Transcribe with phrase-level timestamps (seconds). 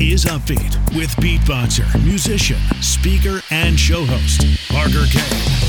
[0.00, 5.60] is Upbeat with beatboxer, musician, speaker, and show host, Parker Kane.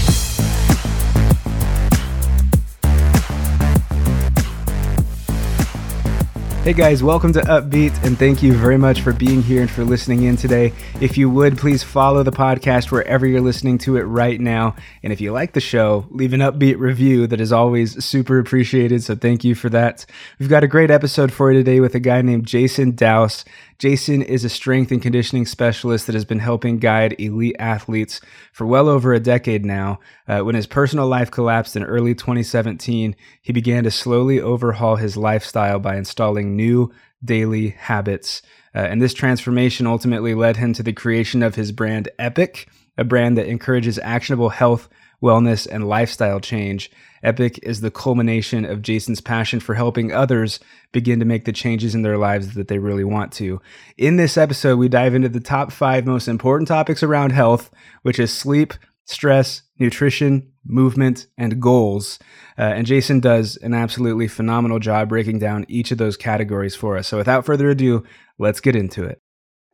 [6.63, 9.83] Hey guys, welcome to Upbeat, and thank you very much for being here and for
[9.83, 10.71] listening in today.
[11.01, 14.75] If you would, please follow the podcast wherever you're listening to it right now.
[15.01, 17.25] And if you like the show, leave an Upbeat review.
[17.25, 19.01] That is always super appreciated.
[19.03, 20.05] So thank you for that.
[20.37, 23.43] We've got a great episode for you today with a guy named Jason Dowse.
[23.81, 28.21] Jason is a strength and conditioning specialist that has been helping guide elite athletes
[28.53, 29.99] for well over a decade now.
[30.27, 35.17] Uh, when his personal life collapsed in early 2017, he began to slowly overhaul his
[35.17, 36.91] lifestyle by installing new
[37.25, 38.43] daily habits.
[38.75, 42.67] Uh, and this transformation ultimately led him to the creation of his brand Epoch,
[42.99, 44.89] a brand that encourages actionable health,
[45.21, 46.91] wellness, and lifestyle change.
[47.23, 50.59] Epoch is the culmination of Jason's passion for helping others
[50.91, 53.61] begin to make the changes in their lives that they really want to.
[53.97, 57.69] In this episode, we dive into the top five most important topics around health,
[58.01, 58.73] which is sleep,
[59.05, 62.19] stress, nutrition, movement, and goals.
[62.57, 66.97] Uh, and Jason does an absolutely phenomenal job breaking down each of those categories for
[66.97, 67.07] us.
[67.07, 68.03] So without further ado,
[68.39, 69.19] let's get into it.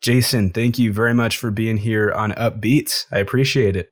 [0.02, 3.06] Jason, thank you very much for being here on Upbeats.
[3.12, 3.90] I appreciate it.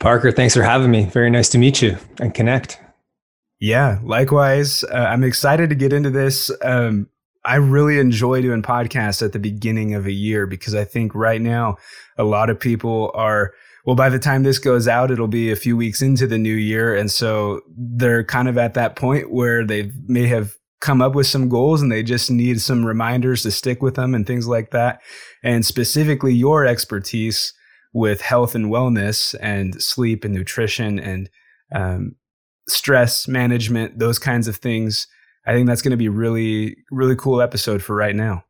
[0.00, 1.06] Parker, thanks for having me.
[1.06, 2.80] Very nice to meet you and connect.
[3.60, 4.84] Yeah, likewise.
[4.84, 6.50] Uh, I'm excited to get into this.
[6.62, 7.08] Um,
[7.44, 11.40] I really enjoy doing podcasts at the beginning of a year because I think right
[11.40, 11.78] now
[12.16, 13.52] a lot of people are
[13.86, 16.54] well by the time this goes out it'll be a few weeks into the new
[16.54, 21.14] year and so they're kind of at that point where they may have come up
[21.14, 24.46] with some goals and they just need some reminders to stick with them and things
[24.46, 25.00] like that
[25.42, 27.54] and specifically your expertise
[27.92, 31.30] with health and wellness and sleep and nutrition and
[31.74, 32.16] um,
[32.68, 35.06] stress management, those kinds of things.
[35.46, 38.44] I think that's going to be really, really cool episode for right now.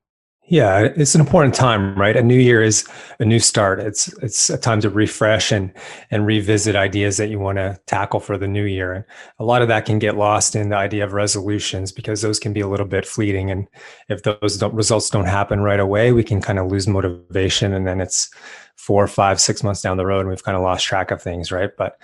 [0.51, 2.17] Yeah, it's an important time, right?
[2.17, 2.89] A new year is
[3.21, 3.81] a new start.
[3.81, 5.71] It's it's a time to refresh and
[6.11, 8.95] and revisit ideas that you want to tackle for the new year.
[8.95, 9.05] And
[9.39, 12.55] a lot of that can get lost in the idea of resolutions because those can
[12.55, 13.51] be a little bit fleeting.
[13.51, 13.69] And
[14.09, 17.87] if those don't, results don't happen right away, we can kind of lose motivation, and
[17.87, 18.31] then it's
[18.77, 21.53] four, five, six months down the road, and we've kind of lost track of things,
[21.53, 21.71] right?
[21.77, 22.01] But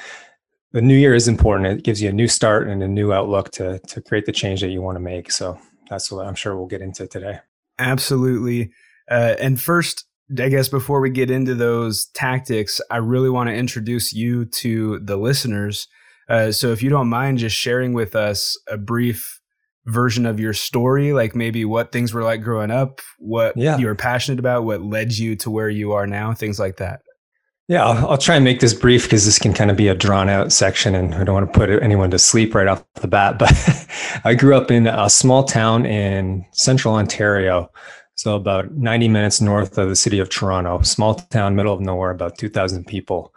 [0.73, 1.79] the new year is important.
[1.79, 4.61] It gives you a new start and a new outlook to to create the change
[4.61, 5.31] that you want to make.
[5.31, 5.59] So
[5.89, 7.41] that's what I'm sure we'll get into today.
[7.79, 8.71] Absolutely.
[9.11, 10.07] Uh, and first,
[10.39, 15.01] I guess before we get into those tactics, I really want to introduce you to
[15.01, 15.87] the listeners.
[16.29, 19.41] Uh, so if you don't mind just sharing with us a brief
[19.87, 23.77] version of your story, like maybe what things were like growing up, what yeah.
[23.77, 27.01] you were passionate about, what led you to where you are now, things like that.
[27.67, 29.95] Yeah, I'll, I'll, try and make this brief because this can kind of be a
[29.95, 33.09] drawn out section and I don't want to put anyone to sleep right off the
[33.09, 33.39] bat.
[33.39, 33.55] But
[34.25, 37.71] I grew up in a small town in central Ontario.
[38.17, 42.11] So about 90 minutes north of the city of Toronto, small town, middle of nowhere,
[42.11, 43.35] about 2,000 people.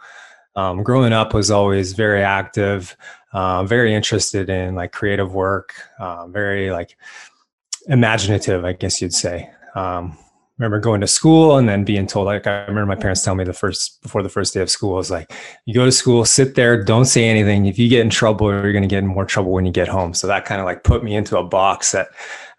[0.56, 2.96] Um, growing up was always very active,
[3.32, 6.98] uh, very interested in like creative work, uh, very like
[7.86, 9.50] imaginative, I guess you'd say.
[9.74, 10.18] Um,
[10.58, 13.44] remember going to school and then being told like i remember my parents telling me
[13.44, 15.32] the first before the first day of school was like
[15.66, 17.66] you go to school sit there don't say anything.
[17.66, 19.88] If you get in trouble you're going to get in more trouble when you get
[19.88, 20.14] home.
[20.14, 22.08] So that kind of like put me into a box that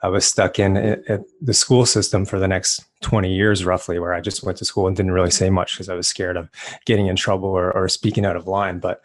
[0.02, 4.14] i was stuck in at the school system for the next 20 years roughly where
[4.14, 6.50] i just went to school and didn't really say much because i was scared of
[6.86, 8.80] getting in trouble or, or speaking out of line.
[8.80, 9.02] But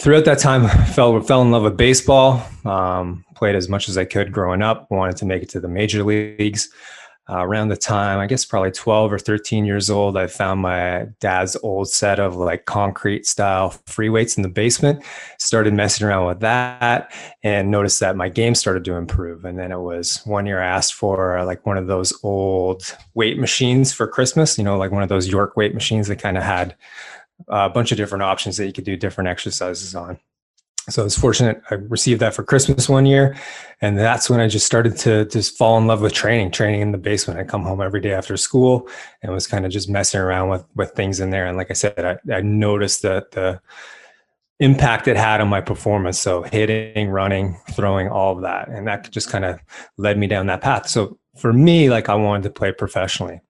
[0.00, 4.04] throughout that time fell fell in love with baseball um, played as much as i
[4.04, 6.70] could growing up wanted to make it to the major leagues
[7.30, 11.06] uh, around the time, I guess probably 12 or 13 years old, I found my
[11.20, 15.04] dad's old set of like concrete style free weights in the basement.
[15.38, 17.12] Started messing around with that
[17.44, 19.44] and noticed that my game started to improve.
[19.44, 23.38] And then it was one year I asked for like one of those old weight
[23.38, 26.42] machines for Christmas, you know, like one of those York weight machines that kind of
[26.42, 26.74] had
[27.48, 30.18] a bunch of different options that you could do different exercises on
[30.88, 31.62] so I was fortunate.
[31.70, 33.36] I received that for Christmas one year,
[33.80, 36.50] and that's when I just started to just fall in love with training.
[36.50, 37.38] Training in the basement.
[37.38, 38.88] I come home every day after school
[39.22, 41.46] and was kind of just messing around with with things in there.
[41.46, 43.60] And like I said, I, I noticed that the
[44.58, 46.18] impact it had on my performance.
[46.18, 49.60] So hitting, running, throwing, all of that, and that just kind of
[49.98, 50.88] led me down that path.
[50.88, 53.40] So for me, like I wanted to play professionally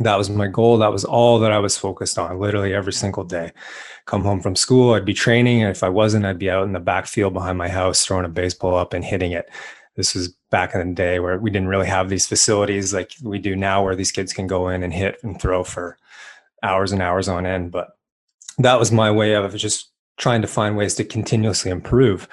[0.00, 0.78] that was my goal.
[0.78, 3.52] That was all that i was focused on literally every single day.
[4.06, 6.72] Come home from school i'd be training and if i wasn't i'd be out in
[6.72, 9.48] the backfield behind my house throwing a baseball up and hitting it.
[9.96, 13.38] This was back in the day where we didn't really have these facilities like we
[13.38, 15.98] do now where these kids can go in and hit and throw for
[16.62, 17.90] hours and hours on end but
[18.58, 22.28] that was my way of just trying to find ways to continuously improve.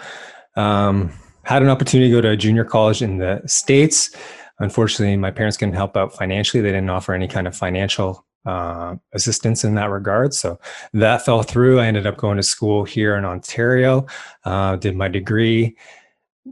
[0.55, 1.11] Um,
[1.43, 4.15] had an opportunity to go to a junior college in the states
[4.59, 6.61] unfortunately, my parents couldn't help out financially.
[6.61, 10.33] They didn't offer any kind of financial uh, assistance in that regard.
[10.33, 10.59] So
[10.93, 11.79] that fell through.
[11.79, 14.05] I ended up going to school here in Ontario,
[14.43, 15.75] uh, did my degree.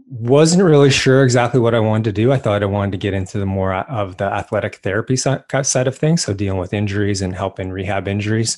[0.09, 2.31] Wasn't really sure exactly what I wanted to do.
[2.31, 5.95] I thought I wanted to get into the more of the athletic therapy side of
[5.95, 8.57] things, so dealing with injuries and helping rehab injuries.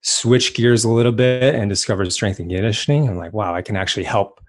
[0.00, 3.08] Switch gears a little bit and discovered strength and conditioning.
[3.08, 4.40] I'm like, wow, I can actually help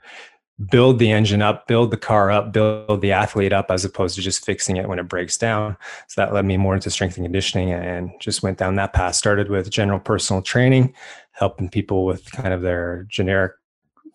[0.69, 4.21] build the engine up, build the car up, build the athlete up, as opposed to
[4.21, 5.75] just fixing it when it breaks down.
[6.07, 9.15] So that led me more into strength and conditioning and just went down that path.
[9.15, 10.93] Started with general personal training,
[11.31, 13.53] helping people with kind of their generic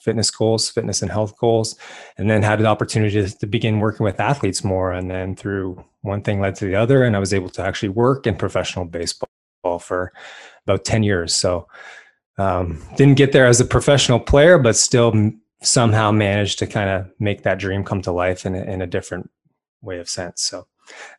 [0.00, 1.76] fitness goals, fitness and health goals,
[2.16, 4.92] and then had an opportunity to, to begin working with athletes more.
[4.92, 7.90] And then through one thing led to the other, and I was able to actually
[7.90, 9.28] work in professional baseball
[9.80, 10.12] for
[10.66, 11.34] about 10 years.
[11.34, 11.66] So
[12.38, 15.32] um, didn't get there as a professional player, but still
[15.62, 18.86] somehow managed to kind of make that dream come to life in a, in a
[18.86, 19.30] different
[19.82, 20.42] way of sense.
[20.42, 20.66] So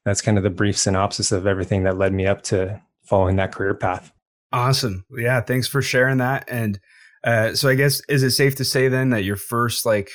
[0.05, 3.53] that's kind of the brief synopsis of everything that led me up to following that
[3.53, 4.11] career path.
[4.51, 5.05] Awesome.
[5.15, 5.41] Yeah.
[5.41, 6.45] Thanks for sharing that.
[6.47, 6.79] And
[7.23, 10.09] uh, so I guess, is it safe to say then that your first like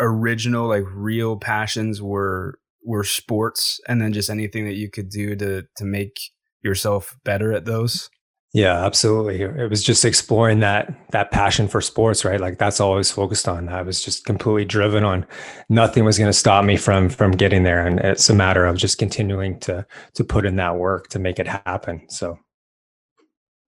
[0.00, 5.36] original, like real passions were, were sports and then just anything that you could do
[5.36, 6.16] to, to make
[6.62, 8.10] yourself better at those?
[8.56, 9.42] Yeah, absolutely.
[9.42, 12.40] It was just exploring that that passion for sports, right?
[12.40, 13.68] Like that's all I was focused on.
[13.68, 15.26] I was just completely driven on
[15.68, 18.78] nothing was going to stop me from from getting there and it's a matter of
[18.78, 22.06] just continuing to to put in that work to make it happen.
[22.08, 22.38] So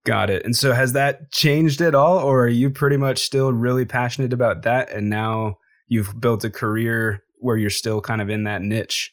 [0.06, 0.46] Got it.
[0.46, 4.32] And so has that changed at all or are you pretty much still really passionate
[4.32, 5.58] about that and now
[5.88, 9.12] you've built a career where you're still kind of in that niche?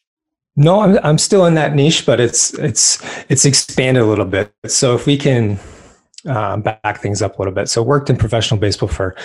[0.56, 4.54] No, I'm I'm still in that niche, but it's it's it's expanded a little bit.
[4.68, 5.60] So if we can
[6.28, 9.16] uh, back things up a little bit, so worked in professional baseball for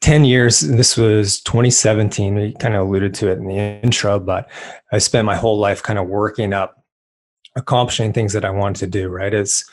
[0.00, 0.60] ten years.
[0.60, 2.34] This was 2017.
[2.34, 4.50] We kind of alluded to it in the intro, but
[4.90, 6.82] I spent my whole life kind of working up,
[7.54, 9.08] accomplishing things that I wanted to do.
[9.08, 9.64] Right, it's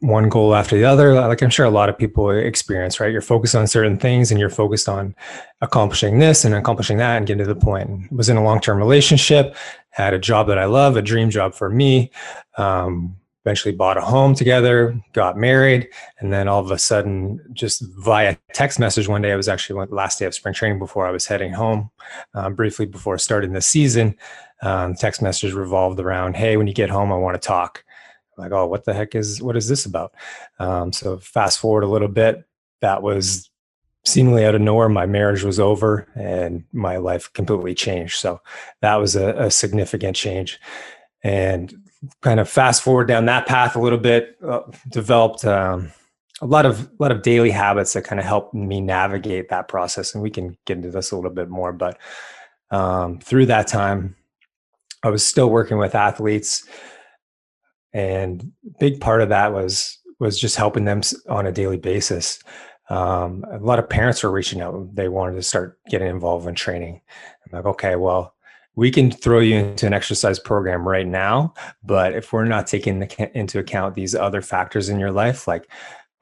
[0.00, 1.14] one goal after the other.
[1.14, 3.12] Like i'm sure a lot of people experience right?
[3.12, 5.14] You're focused on certain things and you're focused on
[5.60, 8.10] accomplishing this and accomplishing that and getting to the point.
[8.12, 9.56] Was in a long-term relationship
[9.90, 12.10] had a job that i love a dream job for me
[12.56, 15.88] um, eventually bought a home together got married
[16.20, 19.84] and then all of a sudden just via text message one day i was actually
[19.86, 21.90] the last day of spring training before i was heading home
[22.34, 24.16] um, briefly before starting the season
[24.62, 27.84] um, text message revolved around hey when you get home i want to talk
[28.36, 30.14] like, oh, what the heck is what is this about?
[30.58, 32.44] Um, so fast forward a little bit,
[32.80, 33.50] that was
[34.04, 34.88] seemingly out of nowhere.
[34.88, 38.18] My marriage was over, and my life completely changed.
[38.18, 38.40] So
[38.80, 40.58] that was a, a significant change,
[41.22, 41.74] and
[42.22, 45.44] kind of fast forward down that path a little bit, uh, developed.
[45.44, 45.92] Um,
[46.40, 49.68] a lot of a lot of daily habits that kind of help me navigate that
[49.68, 51.98] process and we can get into this a little bit more but
[52.70, 54.16] um, through that time
[55.02, 56.66] i was still working with athletes
[57.92, 62.38] and big part of that was was just helping them on a daily basis.
[62.90, 64.94] Um, a lot of parents were reaching out.
[64.94, 67.00] They wanted to start getting involved in training.
[67.46, 68.34] I'm like okay well
[68.76, 71.52] we can throw you into an exercise program right now
[71.82, 73.02] but if we're not taking
[73.34, 75.70] into account these other factors in your life like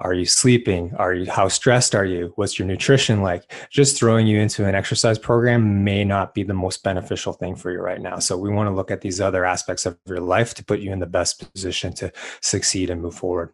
[0.00, 0.94] are you sleeping?
[0.96, 2.32] Are you how stressed are you?
[2.36, 3.52] What's your nutrition like?
[3.70, 7.72] Just throwing you into an exercise program may not be the most beneficial thing for
[7.72, 8.18] you right now.
[8.18, 10.92] So we want to look at these other aspects of your life to put you
[10.92, 13.52] in the best position to succeed and move forward.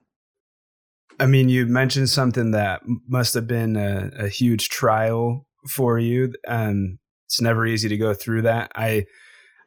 [1.19, 6.35] I mean you mentioned something that must have been a, a huge trial for you
[6.47, 8.71] and it's never easy to go through that.
[8.75, 9.07] I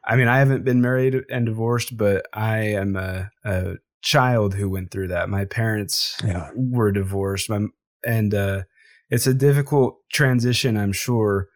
[0.08, 3.74] I mean, I haven't been married and divorced, but I am a, a
[4.08, 5.28] child who went through that.
[5.28, 6.48] My parents yeah.
[6.56, 7.66] were divorced, my,
[8.06, 8.62] and uh,
[9.10, 11.48] it's a difficult transition, I'm sure.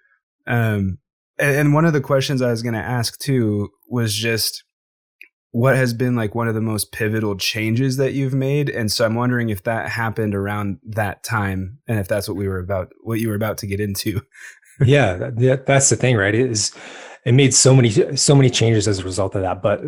[0.46, 0.98] Um,
[1.38, 4.64] and, and one of the questions I was going to ask too was just
[5.52, 9.04] what has been like one of the most pivotal changes that you've made and so
[9.04, 12.88] i'm wondering if that happened around that time and if that's what we were about
[13.02, 14.22] what you were about to get into
[14.80, 16.72] yeah that, that's the thing right it is
[17.26, 19.82] it made so many so many changes as a result of that but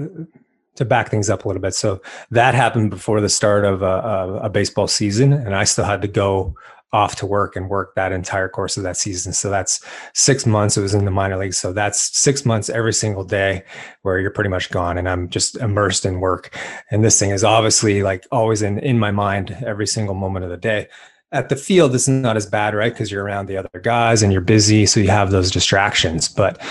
[0.77, 1.75] to back things up a little bit.
[1.75, 2.01] So
[2.31, 6.09] that happened before the start of a, a, baseball season, and I still had to
[6.09, 6.55] go
[6.93, 9.33] off to work and work that entire course of that season.
[9.33, 10.77] So that's six months.
[10.77, 11.59] It was in the minor leagues.
[11.59, 13.65] So that's six months every single day
[14.03, 16.57] where you're pretty much gone, and I'm just immersed in work.
[16.91, 20.51] And this thing is obviously like always in in my mind every single moment of
[20.51, 20.89] the day.
[21.33, 22.93] At the field, this is not as bad, right?
[22.93, 26.29] Because you're around the other guys and you're busy, so you have those distractions.
[26.29, 26.63] But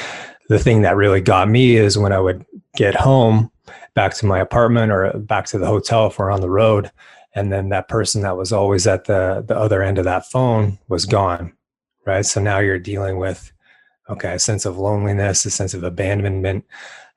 [0.48, 2.45] the thing that really got me is when I would
[2.75, 3.51] get home
[3.95, 6.91] back to my apartment or back to the hotel if we're on the road.
[7.35, 10.77] And then that person that was always at the, the other end of that phone
[10.88, 11.53] was gone.
[12.05, 12.25] Right.
[12.25, 13.51] So now you're dealing with,
[14.09, 16.65] okay, a sense of loneliness, a sense of abandonment,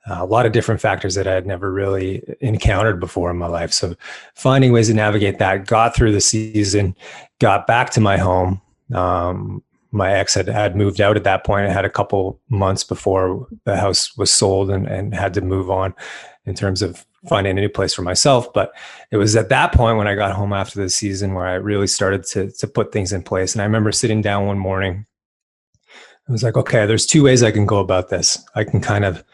[0.08, 3.48] uh, a lot of different factors that I had never really encountered before in my
[3.48, 3.72] life.
[3.72, 3.96] So
[4.34, 6.94] finding ways to navigate that, got through the season,
[7.40, 8.60] got back to my home.
[8.94, 11.66] Um, my ex had, had moved out at that point.
[11.66, 15.70] I had a couple months before the house was sold and, and had to move
[15.70, 15.94] on
[16.46, 18.52] in terms of finding a new place for myself.
[18.52, 18.72] But
[19.10, 21.88] it was at that point when I got home after the season where I really
[21.88, 23.54] started to, to put things in place.
[23.54, 25.06] And I remember sitting down one morning.
[26.28, 28.42] I was like, okay, there's two ways I can go about this.
[28.54, 29.24] I can kind of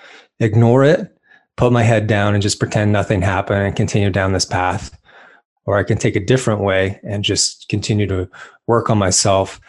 [0.41, 1.17] ignore it,
[1.57, 4.99] put my head down and just pretend nothing happened and continue down this path.
[5.65, 8.29] Or I can take a different way and just continue to
[8.67, 9.61] work on myself,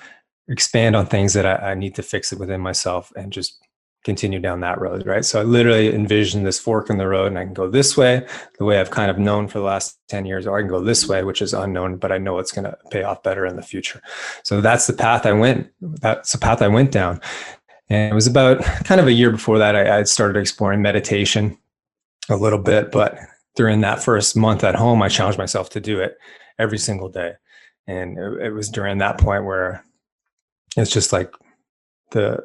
[0.47, 3.62] expand on things that I, I need to fix it within myself and just
[4.03, 5.23] continue down that road, right?
[5.23, 8.27] So I literally envision this fork in the road and I can go this way,
[8.57, 10.81] the way I've kind of known for the last 10 years, or I can go
[10.81, 13.55] this way, which is unknown, but I know it's going to pay off better in
[13.55, 14.01] the future.
[14.43, 17.21] So that's the path I went, that's the path I went down.
[17.89, 21.57] And it was about kind of a year before that, I, I started exploring meditation
[22.29, 23.17] a little bit, but
[23.55, 26.17] during that first month at home, I challenged myself to do it
[26.59, 27.33] every single day.
[27.87, 29.83] And it, it was during that point where
[30.75, 31.33] it's just like
[32.11, 32.43] the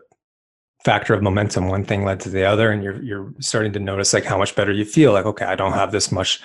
[0.85, 4.15] factor of momentum one thing led to the other and you're you're starting to notice
[4.15, 6.41] like how much better you feel like okay I don't have this much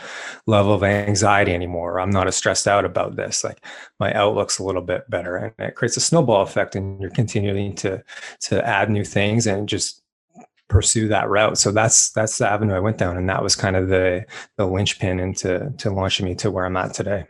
[0.48, 2.00] level of anxiety anymore.
[2.00, 3.44] I'm not as stressed out about this.
[3.44, 3.64] Like
[4.00, 5.38] my outlook's a little bit better.
[5.38, 8.04] And it creates a snowball effect and you're continuing to
[8.42, 10.02] to add new things and just
[10.68, 11.58] pursue that route.
[11.60, 14.26] So that's that's the avenue I went down and that was kind of the
[14.58, 17.26] the linchpin into to launching me to where I'm at today.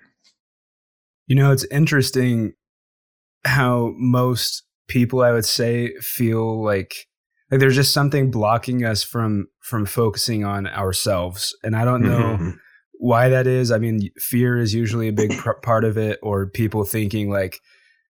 [1.27, 2.53] You know it's interesting
[3.45, 6.93] how most people I would say feel like
[7.51, 12.37] like there's just something blocking us from from focusing on ourselves and I don't know
[12.37, 12.49] mm-hmm.
[12.93, 13.71] why that is.
[13.71, 17.59] I mean, fear is usually a big pr- part of it or people thinking like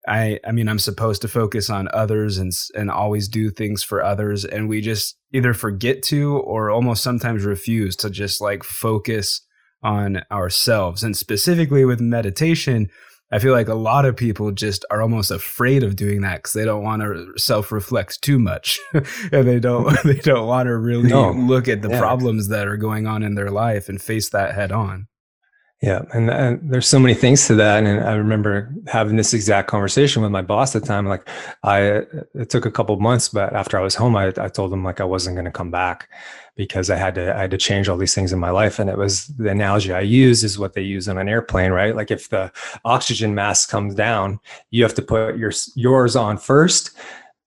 [0.08, 4.03] I I mean, I'm supposed to focus on others and and always do things for
[4.03, 9.42] others and we just either forget to or almost sometimes refuse to just like focus
[9.84, 11.03] on ourselves.
[11.03, 12.89] And specifically with meditation,
[13.34, 16.54] I feel like a lot of people just are almost afraid of doing that because
[16.54, 21.10] they don't want to self-reflect too much, and they don't they don't want to really
[21.10, 21.32] no.
[21.32, 22.00] look at the yeah.
[22.00, 25.08] problems that are going on in their life and face that head on.
[25.84, 27.84] Yeah, and, and, there's so many things to that.
[27.84, 31.06] And I remember having this exact conversation with my boss at the time.
[31.06, 31.28] Like,
[31.63, 34.86] I it took a couple months, but after I was home, I, I told him
[34.86, 36.08] like I wasn't going to come back
[36.56, 38.80] because I had to I had to change all these things in my life.
[38.80, 41.94] And it was the analogy I use is what they use on an airplane, right?
[41.94, 42.50] Like if the
[42.86, 44.40] oxygen mask comes down,
[44.72, 46.92] you have to put your yours on first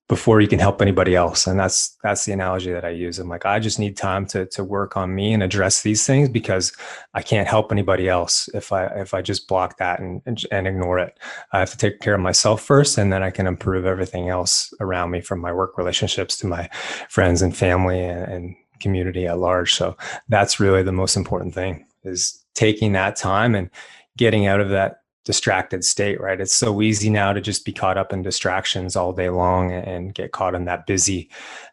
[0.07, 1.47] before you can help anybody else.
[1.47, 3.19] And that's that's the analogy that i use.
[3.19, 6.29] I'm like i just need time to to work on me and address these things
[6.29, 6.71] because
[7.13, 10.21] i can't help anybody else if i if i just block that and
[10.51, 11.19] and ignore it.
[11.51, 14.73] I have to take care of myself first and then i can improve everything else
[14.79, 16.69] around me from my work relationships to my
[17.09, 19.73] friends and family and, and community at large.
[19.73, 19.97] So
[20.29, 23.69] that's really the most important thing is taking that time and
[24.17, 26.39] getting out of that distracted state, right?
[26.39, 30.13] It's so easy now to just be caught up in distractions all day long and
[30.15, 31.29] get caught in that busy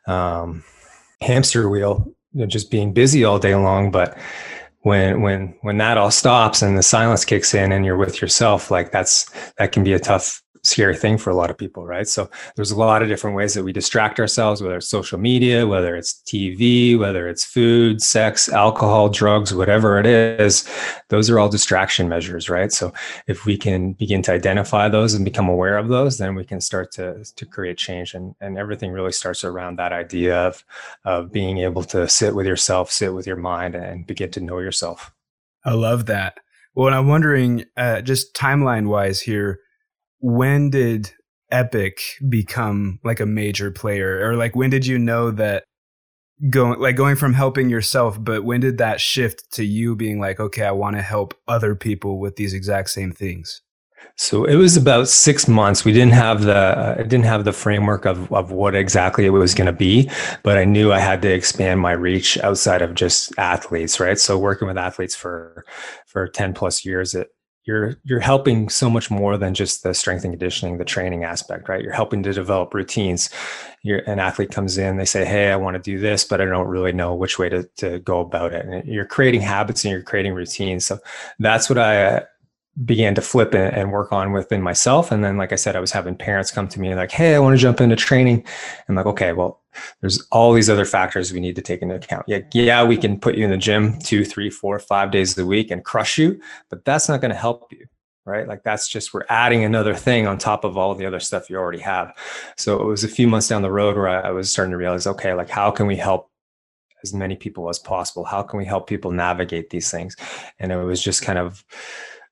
[0.08, 0.64] um,
[1.20, 3.92] hamster wheel, you know, just being busy all day long.
[3.92, 4.18] But
[4.80, 8.73] when when when that all stops and the silence kicks in and you're with yourself,
[8.73, 12.09] like that's that can be a tough scary thing for a lot of people, right?
[12.09, 15.66] So there's a lot of different ways that we distract ourselves, whether it's social media,
[15.66, 20.68] whether it's TV, whether it's food, sex, alcohol, drugs, whatever it is.
[21.09, 22.73] Those are all distraction measures, right?
[22.73, 22.92] So
[23.26, 26.61] if we can begin to identify those and become aware of those, then we can
[26.61, 28.14] start to, to create change.
[28.14, 30.64] And, and everything really starts around that idea of,
[31.04, 34.59] of being able to sit with yourself, sit with your mind, and begin to know
[34.59, 35.12] yourself.
[35.64, 36.38] I love that.
[36.75, 39.61] Well, I'm wondering, uh, just timeline wise here,
[40.24, 41.12] when did
[41.52, 45.64] Epoch become like a major player, or like when did you know that
[46.48, 50.40] going like going from helping yourself, but when did that shift to you being like,
[50.40, 53.60] okay, I want to help other people with these exact same things?
[54.16, 55.84] So it was about six months.
[55.84, 59.30] We didn't have the uh, I didn't have the framework of of what exactly it
[59.30, 60.10] was going to be,
[60.42, 64.18] but I knew I had to expand my reach outside of just athletes, right?
[64.18, 65.66] So working with athletes for
[66.06, 67.28] for ten plus years, it
[67.64, 71.68] you're you're helping so much more than just the strength and conditioning the training aspect
[71.68, 73.30] right you're helping to develop routines
[73.83, 76.44] you're, an athlete comes in they say hey i want to do this but i
[76.44, 79.92] don't really know which way to, to go about it and you're creating habits and
[79.92, 80.99] you're creating routines so
[81.38, 82.21] that's what i uh,
[82.85, 85.12] began to flip and work on within myself.
[85.12, 87.35] And then, like I said, I was having parents come to me and like, Hey,
[87.35, 88.44] I want to jump into training.
[88.88, 89.61] I'm like, okay, well,
[90.00, 92.24] there's all these other factors we need to take into account.
[92.26, 95.46] Yeah, yeah, we can put you in the gym two, three, four, five days a
[95.46, 96.40] week and crush you,
[96.70, 97.86] but that's not going to help you.
[98.26, 98.48] Right.
[98.48, 101.56] Like that's just, we're adding another thing on top of all the other stuff you
[101.56, 102.16] already have.
[102.56, 104.78] So it was a few months down the road where I, I was starting to
[104.78, 106.30] realize, okay, like how can we help
[107.02, 108.24] as many people as possible?
[108.24, 110.16] How can we help people navigate these things?
[110.58, 111.62] And it was just kind of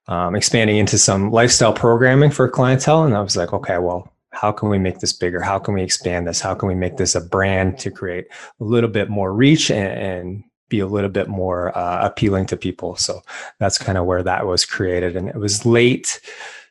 [0.09, 3.05] um, expanding into some lifestyle programming for clientele.
[3.05, 5.41] And I was like, okay, well, how can we make this bigger?
[5.41, 6.41] How can we expand this?
[6.41, 8.27] How can we make this a brand to create
[8.61, 12.57] a little bit more reach and, and be a little bit more uh, appealing to
[12.57, 12.97] people?
[12.97, 13.21] So
[13.61, 15.17] that's kind of where that was created.
[15.17, 16.21] And it was late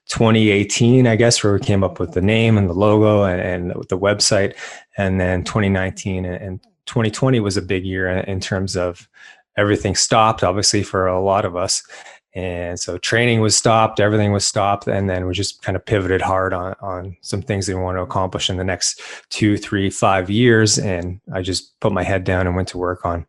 [0.08, 3.70] 2018, I guess, where we came up with the name and the logo and, and
[3.89, 4.56] the website.
[4.98, 9.08] And then 2019 and 2020 was a big year in terms of
[9.56, 11.84] everything stopped, obviously, for a lot of us.
[12.33, 14.88] And so training was stopped, everything was stopped.
[14.88, 17.97] And then we just kind of pivoted hard on, on some things that we want
[17.97, 20.79] to accomplish in the next two, three, five years.
[20.79, 23.25] And I just put my head down and went to work on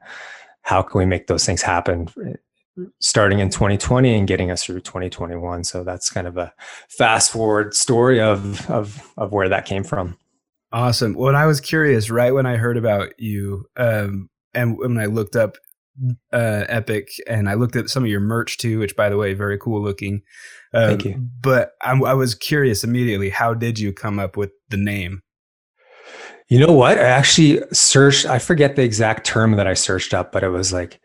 [0.63, 2.09] how can we make those things happen
[3.01, 5.65] starting in 2020 and getting us through 2021.
[5.65, 6.53] So that's kind of a
[6.89, 10.17] fast forward story of, of, of where that came from.
[10.73, 11.15] Awesome.
[11.15, 15.37] Well, I was curious right when I heard about you, um, and when I looked
[15.37, 15.57] up
[16.33, 19.35] uh, Epoch, and I looked at some of your merch too, which, by the way,
[19.35, 20.23] very cool looking.
[20.73, 21.29] Um, Thank you.
[21.41, 23.31] But I, I was curious immediately.
[23.31, 25.23] How did you come up with the name?
[26.49, 26.99] You know what?
[26.99, 28.27] I actually searched.
[28.27, 31.01] I forget the exact term that I searched up, but it was like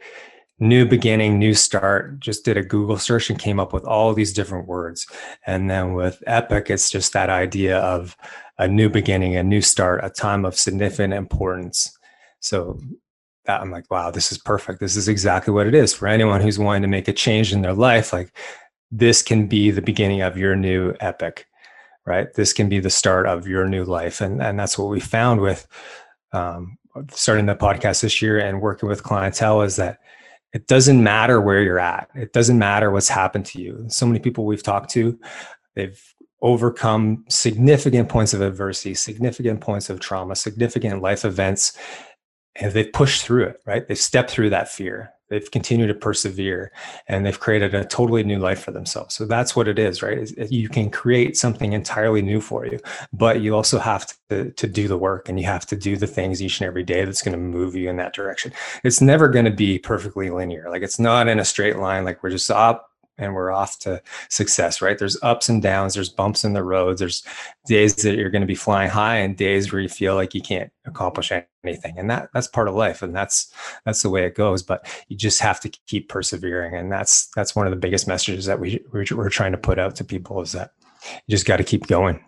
[0.59, 2.19] new beginning, new start.
[2.19, 5.05] Just did a Google search and came up with all these different words.
[5.45, 8.17] And then with Epoch, it's just that idea of
[8.57, 11.95] a new beginning, a new start, a time of significant importance.
[12.39, 12.79] So
[13.47, 14.79] that I'm like, wow, this is perfect.
[14.79, 17.61] This is exactly what it is for anyone who's wanting to make a change in
[17.61, 18.13] their life.
[18.13, 18.31] Like,
[18.91, 21.45] this can be the beginning of your new epoch,
[22.05, 22.33] right?
[22.35, 24.21] This can be the start of your new life.
[24.21, 25.67] And, and that's what we found with
[26.33, 26.77] um,
[27.11, 29.99] starting the podcast this year and working with clientele is that
[30.53, 32.09] it doesn't matter where you're at.
[32.15, 33.85] It doesn't matter what's happened to you.
[33.89, 35.19] So many people we've talked to,
[35.75, 36.01] they've
[36.41, 41.77] overcome significant points of adversity, significant points of trauma, significant life events,
[42.59, 43.87] and they've pushed through it, right?
[43.87, 45.11] They've stepped through that fear.
[45.29, 46.71] They've continued to persevere
[47.07, 49.13] and they've created a totally new life for themselves.
[49.13, 50.29] So that's what it is, right?
[50.49, 52.79] You can create something entirely new for you,
[53.11, 56.07] but you also have to, to do the work and you have to do the
[56.07, 58.53] things each and every day that's going to move you in that direction.
[58.85, 60.69] It's never going to be perfectly linear.
[60.69, 64.01] Like it's not in a straight line, like we're just up and we're off to
[64.29, 64.97] success, right?
[64.97, 67.23] There's ups and downs, there's bumps in the roads, there's
[67.65, 70.41] days that you're going to be flying high and days where you feel like you
[70.41, 71.31] can't accomplish
[71.63, 71.97] anything.
[71.97, 73.51] And that that's part of life and that's
[73.85, 77.55] that's the way it goes, but you just have to keep persevering and that's that's
[77.55, 80.51] one of the biggest messages that we we're trying to put out to people is
[80.51, 80.71] that
[81.27, 82.23] you just got to keep going.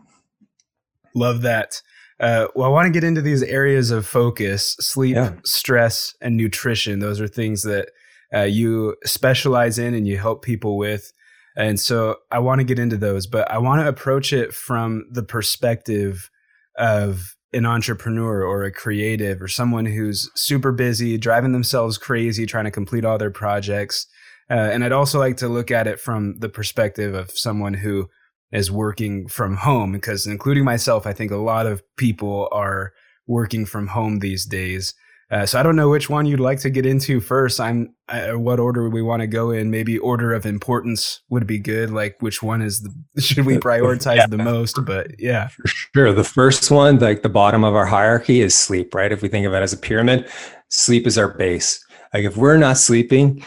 [1.15, 1.81] Love that.
[2.19, 5.33] Uh, well, I want to get into these areas of focus: sleep, yeah.
[5.45, 6.99] stress, and nutrition.
[6.99, 7.91] Those are things that
[8.33, 11.11] uh, you specialize in and you help people with.
[11.55, 15.05] And so I want to get into those, but I want to approach it from
[15.11, 16.29] the perspective
[16.77, 22.65] of an entrepreneur or a creative or someone who's super busy, driving themselves crazy, trying
[22.65, 24.07] to complete all their projects.
[24.49, 28.09] Uh, and I'd also like to look at it from the perspective of someone who
[28.51, 32.93] is working from home, because including myself, I think a lot of people are
[33.27, 34.93] working from home these days.
[35.31, 37.59] Uh, so I don't know which one you'd like to get into first.
[37.59, 39.69] I'm uh, what order would we want to go in.
[39.69, 41.91] Maybe order of importance would be good.
[41.91, 44.27] Like which one is the should we prioritize yeah.
[44.27, 44.83] the most?
[44.83, 46.13] But yeah, for sure.
[46.13, 48.95] The first one, like the bottom of our hierarchy, is sleep.
[48.95, 49.11] Right?
[49.11, 50.29] If we think of it as a pyramid,
[50.69, 51.83] sleep is our base.
[52.11, 53.43] Like if we're not sleeping,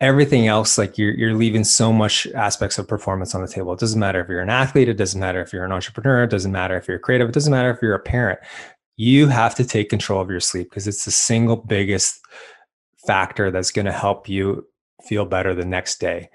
[0.00, 3.72] everything else like you're you're leaving so much aspects of performance on the table.
[3.72, 6.30] It doesn't matter if you're an athlete, it doesn't matter if you're an entrepreneur, it
[6.30, 8.38] doesn't matter if you're creative, it doesn't matter if you're a parent
[8.96, 12.20] you have to take control of your sleep because it's the single biggest
[13.06, 14.66] factor that's going to help you
[15.02, 16.30] feel better the next day.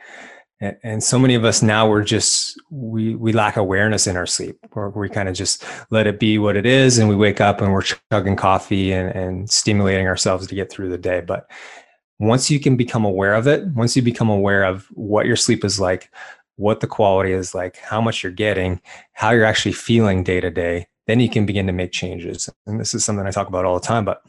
[0.61, 4.25] And, and, so many of us now we're just we we lack awareness in our
[4.25, 4.57] sleep.
[4.73, 7.61] Or we kind of just let it be what it is and we wake up
[7.61, 11.21] and we're chugging coffee and, and stimulating ourselves to get through the day.
[11.21, 11.49] But
[12.19, 15.65] once you can become aware of it once you become aware of what your sleep
[15.65, 16.11] is like
[16.57, 18.79] what the quality is like how much you're getting
[19.13, 22.47] how you're actually feeling day to day then you can begin to make changes.
[22.67, 24.21] And this is something I talk about all the time, but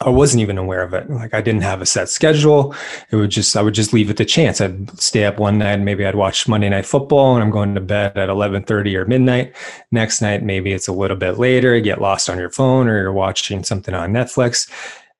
[0.00, 1.10] I wasn't even aware of it.
[1.10, 2.76] Like I didn't have a set schedule.
[3.10, 4.60] It would just I would just leave it to chance.
[4.60, 7.74] I'd stay up one night and maybe I'd watch Monday night football and I'm going
[7.74, 9.52] to bed at 11:30 or midnight.
[9.90, 13.00] Next night maybe it's a little bit later, you get lost on your phone or
[13.00, 14.70] you're watching something on Netflix.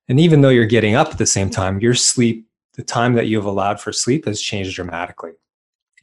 [0.07, 3.27] And even though you're getting up at the same time, your sleep, the time that
[3.27, 5.31] you've allowed for sleep has changed dramatically.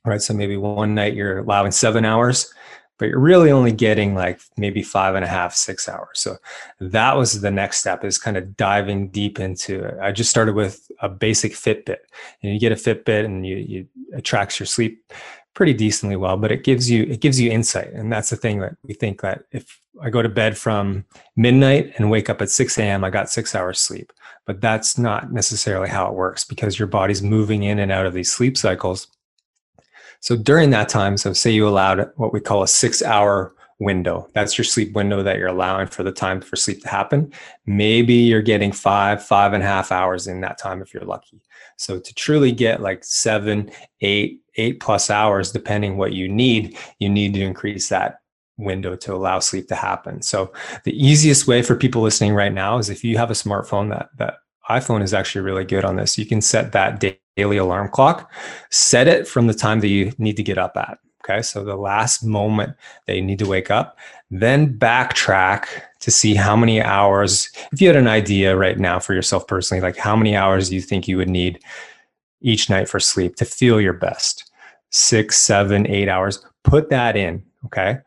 [0.05, 0.21] All right.
[0.21, 2.53] So maybe one night you're allowing seven hours
[3.01, 6.21] but you're really only getting like maybe five and a half, six hours.
[6.21, 6.37] So
[6.81, 9.99] that was the next step is kind of diving deep into it.
[10.03, 11.97] I just started with a basic Fitbit
[12.43, 15.03] and you get a Fitbit and you, you it tracks your sleep
[15.55, 17.91] pretty decently well, but it gives you it gives you insight.
[17.95, 21.95] And that's the thing that we think that if I go to bed from midnight
[21.97, 24.13] and wake up at 6 a.m., I got six hours sleep.
[24.47, 28.13] But that's not necessarily how it works because your body's moving in and out of
[28.13, 29.09] these sleep cycles.
[30.21, 34.29] So during that time, so say you allowed what we call a six hour window.
[34.35, 37.33] That's your sleep window that you're allowing for the time for sleep to happen.
[37.65, 41.41] Maybe you're getting five, five and a half hours in that time if you're lucky.
[41.79, 43.71] So to truly get like seven,
[44.03, 48.21] eight, eight plus hours, depending what you need, you need to increase that
[48.59, 50.21] window to allow sleep to happen.
[50.21, 50.53] So
[50.85, 54.11] the easiest way for people listening right now is if you have a smartphone that
[54.19, 54.35] that
[54.69, 56.17] iPhone is actually really good on this.
[56.17, 57.01] You can set that
[57.41, 58.31] daily alarm clock,
[58.71, 60.99] set it from the time that you need to get up at.
[61.23, 61.43] Okay.
[61.43, 62.77] So the last moment
[63.07, 63.99] that you need to wake up,
[64.31, 65.67] then backtrack
[66.01, 69.83] to see how many hours, if you had an idea right now for yourself personally,
[69.83, 71.61] like how many hours do you think you would need
[72.41, 74.51] each night for sleep to feel your best
[74.91, 77.43] six, seven, eight hours, put that in.
[77.67, 77.99] Okay.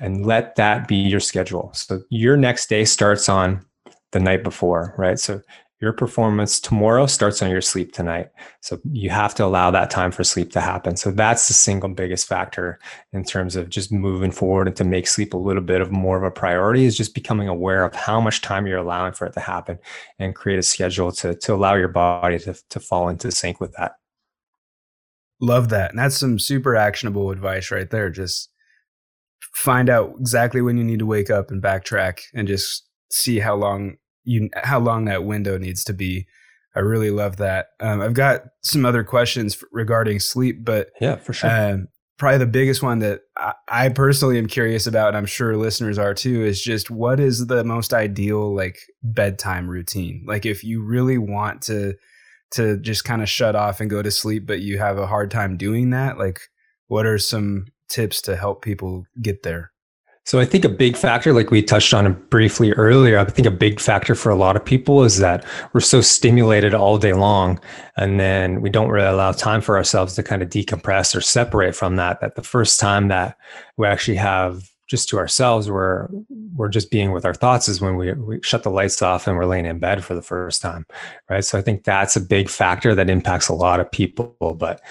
[0.00, 1.70] And let that be your schedule.
[1.74, 3.64] So your next day starts on
[4.12, 5.18] the night before, right?
[5.18, 5.42] So
[5.80, 8.30] your performance tomorrow starts on your sleep tonight.
[8.60, 10.96] So you have to allow that time for sleep to happen.
[10.96, 12.80] So that's the single biggest factor
[13.12, 16.16] in terms of just moving forward and to make sleep a little bit of more
[16.16, 19.34] of a priority is just becoming aware of how much time you're allowing for it
[19.34, 19.78] to happen
[20.18, 23.72] and create a schedule to, to allow your body to, to fall into sync with
[23.74, 23.92] that.
[25.40, 25.90] Love that.
[25.90, 28.10] And that's some super actionable advice right there.
[28.10, 28.50] Just
[29.54, 33.54] find out exactly when you need to wake up and backtrack and just see how
[33.54, 36.26] long you how long that window needs to be.
[36.76, 37.68] I really love that.
[37.80, 41.50] Um, I've got some other questions regarding sleep, but yeah, for sure.
[41.50, 45.56] Um, probably the biggest one that I, I, personally am curious about, and I'm sure
[45.56, 50.24] listeners are too, is just what is the most ideal like bedtime routine?
[50.26, 51.94] Like if you really want to
[52.52, 55.30] to just kind of shut off and go to sleep, but you have a hard
[55.30, 56.40] time doing that, like
[56.86, 59.70] what are some tips to help people get there?
[60.28, 63.50] So I think a big factor, like we touched on briefly earlier, I think a
[63.50, 67.58] big factor for a lot of people is that we're so stimulated all day long,
[67.96, 71.74] and then we don't really allow time for ourselves to kind of decompress or separate
[71.74, 72.20] from that.
[72.20, 73.38] That the first time that
[73.78, 76.08] we actually have just to ourselves, we're
[76.54, 79.34] we're just being with our thoughts is when we, we shut the lights off and
[79.34, 80.84] we're laying in bed for the first time,
[81.30, 81.42] right?
[81.42, 84.82] So I think that's a big factor that impacts a lot of people, but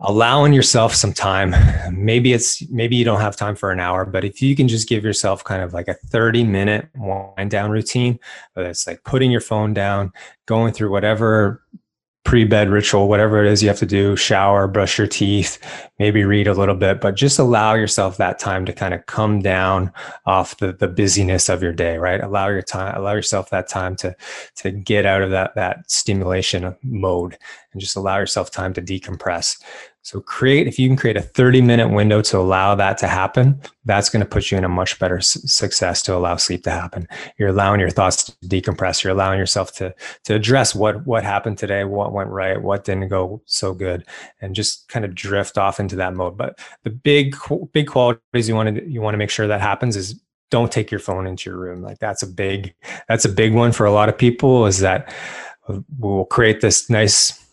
[0.00, 1.54] allowing yourself some time.
[1.90, 4.88] Maybe it's maybe you don't have time for an hour but if you can just
[4.88, 8.18] give yourself kind of like a 30 minute wind down routine
[8.54, 10.12] whether it's like putting your phone down
[10.46, 11.62] going through whatever
[12.26, 15.58] pre-bed ritual whatever it is you have to do shower brush your teeth
[16.00, 19.40] maybe read a little bit but just allow yourself that time to kind of come
[19.40, 19.92] down
[20.26, 22.20] off the, the busyness of your day right?
[22.20, 24.14] Allow your time allow yourself that time to
[24.56, 27.38] to get out of that that stimulation mode
[27.72, 29.62] and just allow yourself time to decompress
[30.06, 33.60] so create, if you can create a 30 minute window to allow that to happen,
[33.86, 37.08] that's going to put you in a much better success to allow sleep to happen.
[37.38, 39.02] You're allowing your thoughts to decompress.
[39.02, 39.92] You're allowing yourself to,
[40.22, 44.06] to address what, what happened today, what went right, what didn't go so good,
[44.40, 46.36] and just kind of drift off into that mode.
[46.36, 47.34] But the big,
[47.72, 50.20] big qualities you want to, you want to make sure that happens is
[50.52, 51.82] don't take your phone into your room.
[51.82, 52.76] Like that's a big,
[53.08, 55.12] that's a big one for a lot of people is that
[55.66, 57.44] uh, we'll create this nice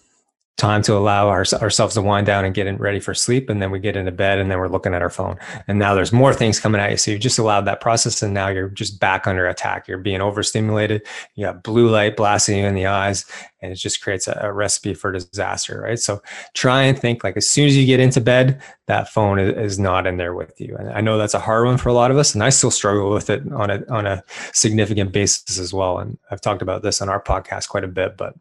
[0.58, 3.60] time to allow our, ourselves to wind down and get in, ready for sleep and
[3.60, 5.36] then we get into bed and then we're looking at our phone.
[5.68, 6.98] And now there's more things coming at you.
[6.98, 9.88] So you just allowed that process and now you're just back under attack.
[9.88, 11.08] You're being overstimulated.
[11.34, 13.26] You got blue light blasting you in the eyes
[13.62, 15.98] and it just creates a, a recipe for disaster right?
[15.98, 16.22] So
[16.54, 19.80] try and think like as soon as you get into bed that phone is, is
[19.80, 20.76] not in there with you.
[20.78, 22.72] And i know that's a hard one for a lot of us and i still
[22.72, 25.98] struggle with it on a on a significant basis as well.
[25.98, 28.36] And i've talked about this on our podcast quite a bit but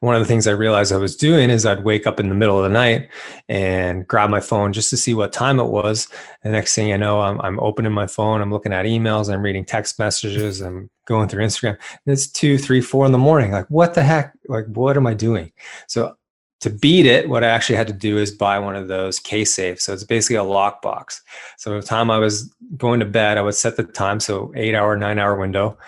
[0.00, 2.34] one of the things I realized I was doing is I'd wake up in the
[2.34, 3.08] middle of the night
[3.48, 6.08] and grab my phone just to see what time it was.
[6.42, 9.42] The next thing I know, I'm, I'm opening my phone, I'm looking at emails, I'm
[9.42, 11.78] reading text messages, I'm going through Instagram.
[12.06, 13.52] And it's two, three, four in the morning.
[13.52, 14.32] Like, what the heck?
[14.48, 15.52] Like, what am I doing?
[15.86, 16.16] So
[16.60, 19.80] to beat it, what I actually had to do is buy one of those kSafes.
[19.82, 21.20] So it's basically a lockbox.
[21.58, 24.74] So the time I was going to bed, I would set the time, so eight
[24.74, 25.78] hour, nine hour window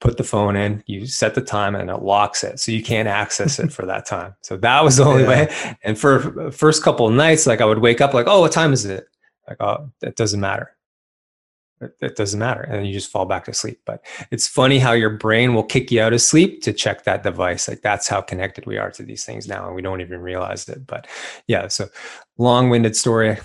[0.00, 2.60] put the phone in, you set the time and it locks it.
[2.60, 4.34] So you can't access it for that time.
[4.42, 5.28] So that was the only yeah.
[5.28, 5.76] way.
[5.82, 8.52] And for uh, first couple of nights, like I would wake up like, oh, what
[8.52, 9.08] time is it?
[9.48, 10.74] Like, oh, it doesn't matter.
[11.80, 12.60] It, it doesn't matter.
[12.60, 13.80] And you just fall back to sleep.
[13.84, 17.24] But it's funny how your brain will kick you out of sleep to check that
[17.24, 17.66] device.
[17.66, 19.66] Like that's how connected we are to these things now.
[19.66, 20.86] And we don't even realize it.
[20.86, 21.08] But
[21.48, 21.88] yeah, so
[22.36, 23.38] long winded story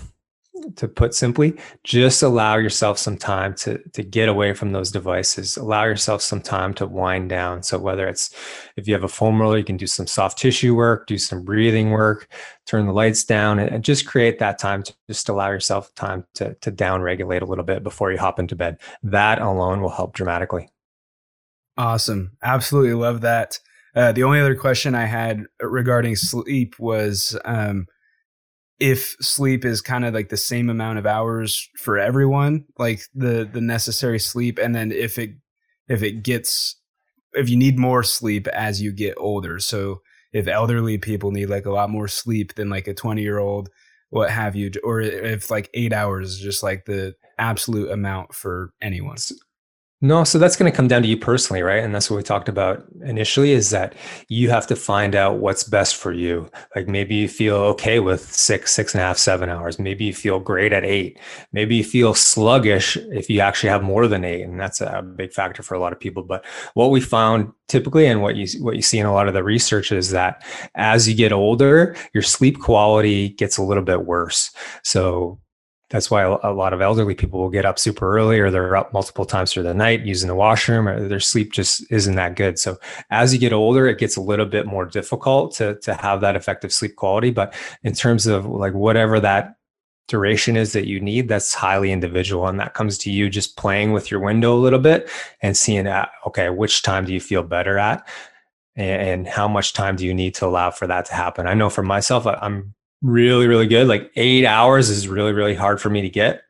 [0.76, 5.56] to put simply, just allow yourself some time to to get away from those devices.
[5.56, 7.62] Allow yourself some time to wind down.
[7.62, 8.34] So whether it's
[8.76, 11.44] if you have a foam roller, you can do some soft tissue work, do some
[11.44, 12.28] breathing work,
[12.66, 16.24] turn the lights down, and, and just create that time to just allow yourself time
[16.34, 18.78] to to down regulate a little bit before you hop into bed.
[19.02, 20.68] That alone will help dramatically.
[21.76, 22.36] Awesome.
[22.42, 23.58] Absolutely love that.
[23.96, 27.86] Uh, the only other question I had regarding sleep was um,
[28.80, 33.48] if sleep is kind of like the same amount of hours for everyone, like the
[33.50, 35.30] the necessary sleep, and then if it
[35.88, 36.76] if it gets
[37.34, 39.58] if you need more sleep as you get older.
[39.58, 43.38] So if elderly people need like a lot more sleep than like a 20 year
[43.38, 43.70] old,
[44.10, 48.72] what have you, or if like eight hours is just like the absolute amount for
[48.80, 49.16] anyone.
[50.00, 51.82] No, so that's going to come down to you personally, right?
[51.82, 53.94] And that's what we talked about initially is that
[54.28, 56.50] you have to find out what's best for you.
[56.76, 59.78] Like maybe you feel okay with six, six and a half, seven hours.
[59.78, 61.18] Maybe you feel great at eight.
[61.52, 64.42] Maybe you feel sluggish if you actually have more than eight.
[64.42, 66.22] And that's a big factor for a lot of people.
[66.22, 69.32] But what we found typically and what you what you see in a lot of
[69.32, 74.04] the research is that as you get older, your sleep quality gets a little bit
[74.04, 74.50] worse.
[74.82, 75.40] So
[75.94, 78.92] that's why a lot of elderly people will get up super early or they're up
[78.92, 82.58] multiple times through the night using the washroom or their sleep just isn't that good.
[82.58, 82.78] So
[83.10, 86.34] as you get older, it gets a little bit more difficult to, to have that
[86.34, 87.30] effective sleep quality.
[87.30, 87.54] But
[87.84, 89.54] in terms of like whatever that
[90.08, 92.48] duration is that you need, that's highly individual.
[92.48, 95.08] And that comes to you just playing with your window a little bit
[95.42, 98.04] and seeing, uh, okay, which time do you feel better at?
[98.74, 101.46] And how much time do you need to allow for that to happen?
[101.46, 103.86] I know for myself, I'm really, really good.
[103.86, 106.42] Like eight hours is really, really hard for me to get.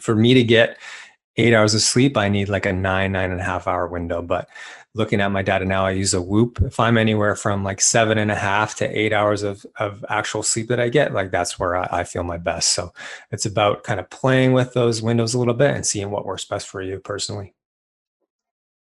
[0.00, 0.76] For me to get
[1.36, 4.20] eight hours of sleep, I need like a nine, nine and a half hour window.
[4.20, 4.48] But
[4.94, 6.60] looking at my data now, I use a whoop.
[6.62, 10.42] If I'm anywhere from like seven and a half to eight hours of, of actual
[10.42, 12.70] sleep that I get, like that's where I, I feel my best.
[12.70, 12.92] So
[13.30, 16.44] it's about kind of playing with those windows a little bit and seeing what works
[16.44, 17.54] best for you personally.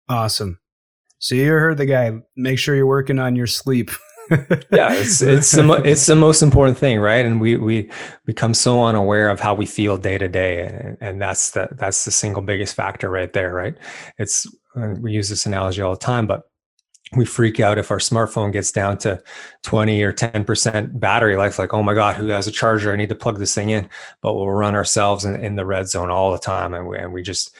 [0.09, 0.59] Awesome.
[1.19, 2.21] So you heard the guy.
[2.35, 3.91] Make sure you're working on your sleep.
[4.71, 7.25] yeah, it's it's the it's the most important thing, right?
[7.25, 7.89] And we we
[8.25, 12.05] become so unaware of how we feel day to day, and, and that's the that's
[12.05, 13.75] the single biggest factor right there, right?
[14.17, 16.43] It's we use this analogy all the time, but
[17.13, 19.21] we freak out if our smartphone gets down to
[19.63, 23.09] 20 or 10% battery life like oh my god who has a charger i need
[23.09, 23.87] to plug this thing in
[24.21, 27.13] but we'll run ourselves in, in the red zone all the time and we, and
[27.13, 27.55] we just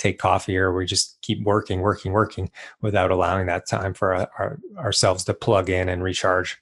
[0.00, 4.30] take coffee or we just keep working, working, working without allowing that time for our,
[4.38, 6.58] our, ourselves to plug in and recharge.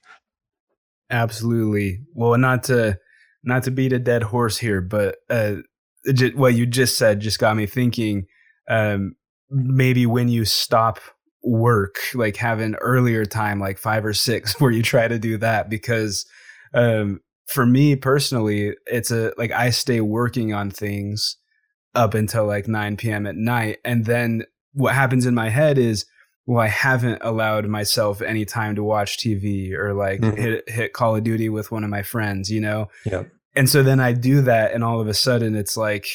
[1.09, 2.01] Absolutely.
[2.13, 2.99] Well, not to
[3.43, 5.55] not to beat a dead horse here, but uh,
[6.35, 8.27] what you just said just got me thinking.
[8.69, 9.15] Um,
[9.49, 10.99] maybe when you stop
[11.41, 15.37] work, like have an earlier time, like five or six, where you try to do
[15.37, 16.25] that, because
[16.73, 21.37] um, for me personally, it's a like I stay working on things
[21.95, 23.25] up until like 9 p.m.
[23.25, 23.79] at night.
[23.83, 26.05] And then what happens in my head is,
[26.45, 30.41] well, I haven't allowed myself any time to watch TV or like mm-hmm.
[30.41, 32.87] hit hit Call of Duty with one of my friends, you know.
[33.05, 33.23] Yeah.
[33.55, 36.07] And so then I do that, and all of a sudden it's like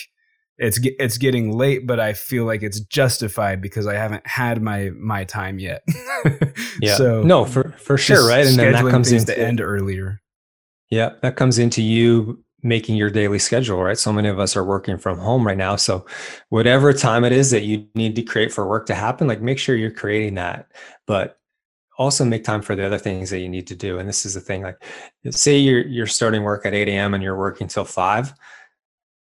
[0.58, 4.90] it's it's getting late, but I feel like it's justified because I haven't had my
[4.90, 5.82] my time yet.
[6.80, 6.94] yeah.
[6.94, 8.46] So no, for for sure, right?
[8.46, 10.20] And then that comes into end earlier.
[10.90, 13.98] Yeah, that comes into you making your daily schedule, right?
[13.98, 15.76] So many of us are working from home right now.
[15.76, 16.06] So
[16.48, 19.58] whatever time it is that you need to create for work to happen, like make
[19.58, 20.72] sure you're creating that.
[21.06, 21.38] But
[21.98, 23.98] also make time for the other things that you need to do.
[23.98, 24.82] And this is the thing, like
[25.30, 27.14] say you're you're starting work at 8 a.m.
[27.14, 28.32] and you're working till five.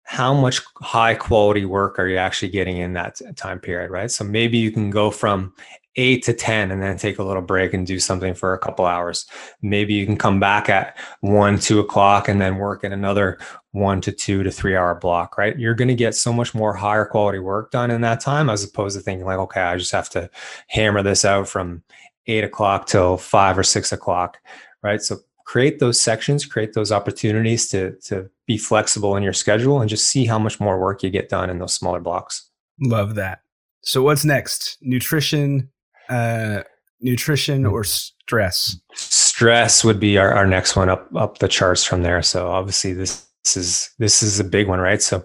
[0.04, 4.10] How much high quality work are you actually getting in that time period, right?
[4.10, 5.54] So maybe you can go from
[5.98, 8.86] eight to 10 and then take a little break and do something for a couple
[8.86, 9.26] hours.
[9.62, 13.38] Maybe you can come back at one, two o'clock and then work in another
[13.72, 15.58] one to two to three hour block, right?
[15.58, 18.64] You're going to get so much more higher quality work done in that time as
[18.64, 20.30] opposed to thinking like, okay, I just have to
[20.68, 21.84] hammer this out from
[22.28, 24.38] eight o'clock till five or six o'clock,
[24.82, 25.02] right?
[25.02, 29.90] So create those sections, create those opportunities to, to be flexible in your schedule and
[29.90, 32.50] just see how much more work you get done in those smaller blocks.
[32.82, 33.42] Love that.
[33.82, 34.78] So what's next?
[34.82, 35.70] Nutrition,
[36.10, 36.64] uh,
[37.02, 38.78] nutrition or stress?
[38.94, 42.22] Stress would be our, our next one up up the charts from there.
[42.22, 45.02] So obviously this, this is this is a big one, right?
[45.02, 45.24] So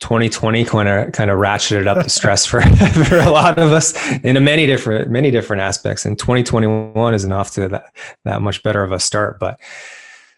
[0.00, 2.60] 2020 kind of kind of ratcheted up the stress for
[3.06, 6.04] for a lot of us in a many different many different aspects.
[6.04, 7.84] And 2021 isn't off to that
[8.24, 9.38] that much better of a start.
[9.38, 9.60] But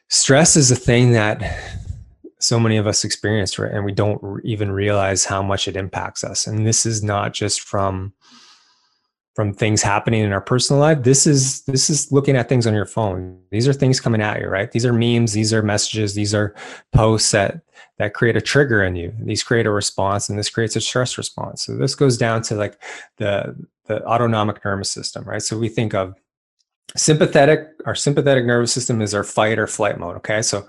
[0.08, 1.42] stress is a thing that
[2.44, 3.72] so many of us experience, right?
[3.72, 6.46] And we don't even realize how much it impacts us.
[6.46, 8.12] And this is not just from
[9.34, 12.74] from things happening in our personal life this is this is looking at things on
[12.74, 13.38] your phone.
[13.50, 14.70] These are things coming at you right?
[14.70, 16.54] These are memes these are messages these are
[16.92, 17.60] posts that
[17.98, 19.12] that create a trigger in you.
[19.20, 21.64] These create a response and this creates a stress response.
[21.64, 22.80] So this goes down to like
[23.18, 25.42] the the autonomic nervous system right?
[25.42, 26.14] So we think of
[26.96, 30.42] sympathetic our sympathetic nervous system is our fight or flight mode okay?
[30.42, 30.66] So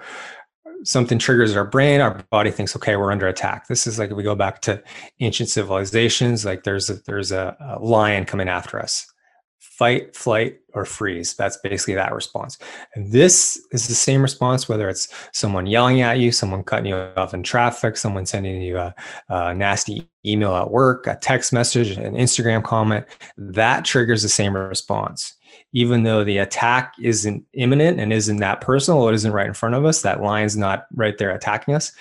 [0.84, 3.68] something triggers our brain our body thinks okay we're under attack.
[3.68, 4.82] This is like if we go back to
[5.20, 9.12] ancient civilizations like there's a there's a, a lion coming after us.
[9.60, 11.34] Fight flight or freeze.
[11.36, 12.58] That's basically that response.
[12.94, 16.96] And this is the same response whether it's someone yelling at you someone cutting you
[16.96, 18.96] off in traffic someone sending you a,
[19.30, 23.06] a nasty email at work a text message an instagram comment
[23.38, 25.35] that triggers the same response
[25.76, 29.54] even though the attack isn't imminent and isn't that personal, or it isn't right in
[29.54, 31.92] front of us, that lion's not right there attacking us,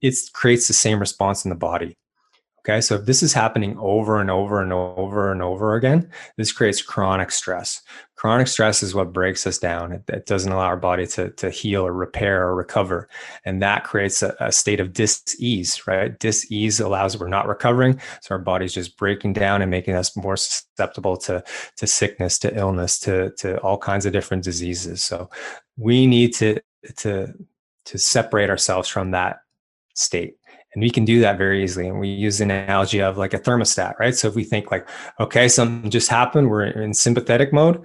[0.00, 1.98] it creates the same response in the body.
[2.66, 6.50] Okay, so if this is happening over and over and over and over again, this
[6.50, 7.82] creates chronic stress.
[8.14, 9.92] Chronic stress is what breaks us down.
[9.92, 13.10] It, it doesn't allow our body to, to heal or repair or recover.
[13.44, 16.18] And that creates a, a state of dis-ease, right?
[16.18, 18.00] Dis-ease allows we're not recovering.
[18.22, 21.44] So our body's just breaking down and making us more susceptible to,
[21.76, 25.04] to sickness, to illness, to, to all kinds of different diseases.
[25.04, 25.28] So
[25.76, 26.62] we need to,
[26.96, 27.34] to,
[27.84, 29.40] to separate ourselves from that
[29.94, 30.38] state
[30.74, 31.88] and we can do that very easily.
[31.88, 34.14] And we use the analogy of like a thermostat, right?
[34.14, 34.88] So if we think like,
[35.20, 37.84] okay, something just happened, we're in sympathetic mode,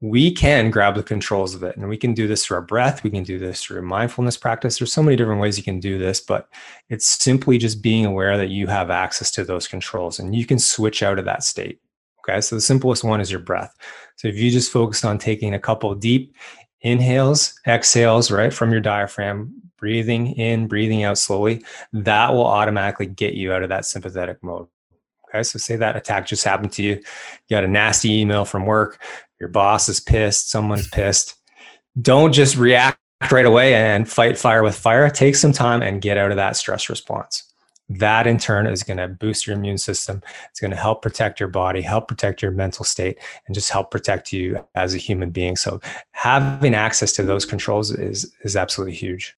[0.00, 1.76] we can grab the controls of it.
[1.76, 3.04] And we can do this through our breath.
[3.04, 4.78] We can do this through mindfulness practice.
[4.78, 6.48] There's so many different ways you can do this, but
[6.88, 10.58] it's simply just being aware that you have access to those controls and you can
[10.58, 11.80] switch out of that state.
[12.28, 12.40] Okay.
[12.40, 13.76] So the simplest one is your breath.
[14.16, 16.34] So if you just focused on taking a couple deep
[16.82, 23.34] inhales, exhales, right, from your diaphragm, breathing in, breathing out slowly, that will automatically get
[23.34, 24.68] you out of that sympathetic mode.
[25.28, 26.96] Okay, so say that attack just happened to you.
[26.96, 27.02] You
[27.56, 29.02] got a nasty email from work,
[29.40, 31.36] your boss is pissed, someone's pissed.
[32.00, 32.98] Don't just react
[33.30, 35.08] right away and fight fire with fire.
[35.10, 37.51] Take some time and get out of that stress response.
[37.98, 40.22] That in turn is going to boost your immune system.
[40.50, 43.90] It's going to help protect your body, help protect your mental state, and just help
[43.90, 45.56] protect you as a human being.
[45.56, 45.80] So
[46.12, 49.36] having access to those controls is is absolutely huge.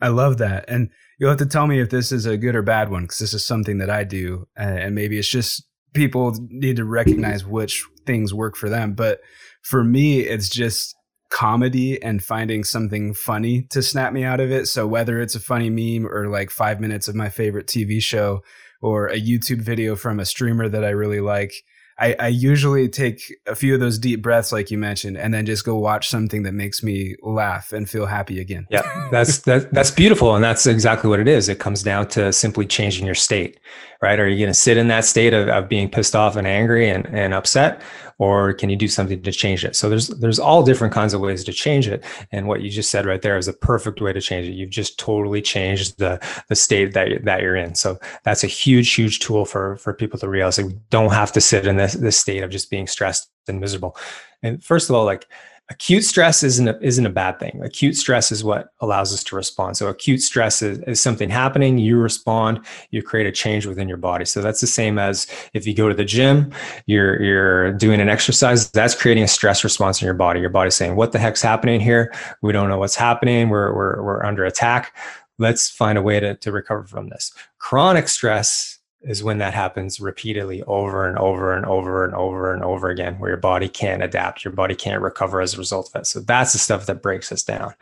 [0.00, 0.64] I love that.
[0.68, 3.18] And you'll have to tell me if this is a good or bad one because
[3.18, 4.46] this is something that I do.
[4.56, 8.92] And maybe it's just people need to recognize which things work for them.
[8.92, 9.20] But
[9.62, 10.94] for me, it's just
[11.30, 14.66] comedy and finding something funny to snap me out of it.
[14.66, 18.42] So whether it's a funny meme or like five minutes of my favorite TV show
[18.80, 21.52] or a YouTube video from a streamer that I really like,
[21.98, 25.46] I, I usually take a few of those deep breaths, like you mentioned, and then
[25.46, 28.66] just go watch something that makes me laugh and feel happy again.
[28.70, 31.48] Yeah, that's that, that's beautiful, and that's exactly what it is.
[31.48, 33.58] It comes down to simply changing your state,
[34.02, 34.20] right?
[34.20, 36.90] Are you going to sit in that state of, of being pissed off and angry
[36.90, 37.80] and, and upset,
[38.18, 39.76] or can you do something to change it?
[39.76, 42.04] So there's there's all different kinds of ways to change it.
[42.32, 44.52] And what you just said right there is a perfect way to change it.
[44.52, 47.74] You've just totally changed the the state that, that you're in.
[47.74, 51.32] So that's a huge huge tool for for people to realize that we don't have
[51.32, 53.96] to sit in this this state of just being stressed and miserable.
[54.42, 55.26] And first of all like
[55.68, 57.60] acute stress isn't a, isn't a bad thing.
[57.64, 59.76] Acute stress is what allows us to respond.
[59.76, 63.96] So acute stress is, is something happening, you respond, you create a change within your
[63.96, 64.24] body.
[64.24, 66.52] So that's the same as if you go to the gym,
[66.86, 70.40] you're you're doing an exercise, that's creating a stress response in your body.
[70.40, 72.12] Your body's saying, "What the heck's happening here?
[72.42, 73.48] We don't know what's happening.
[73.48, 74.96] We're we're we're under attack.
[75.38, 78.75] Let's find a way to to recover from this." Chronic stress
[79.06, 83.18] is when that happens repeatedly over and over and over and over and over again,
[83.18, 86.06] where your body can't adapt, your body can't recover as a result of it.
[86.06, 87.74] So that's the stuff that breaks us down.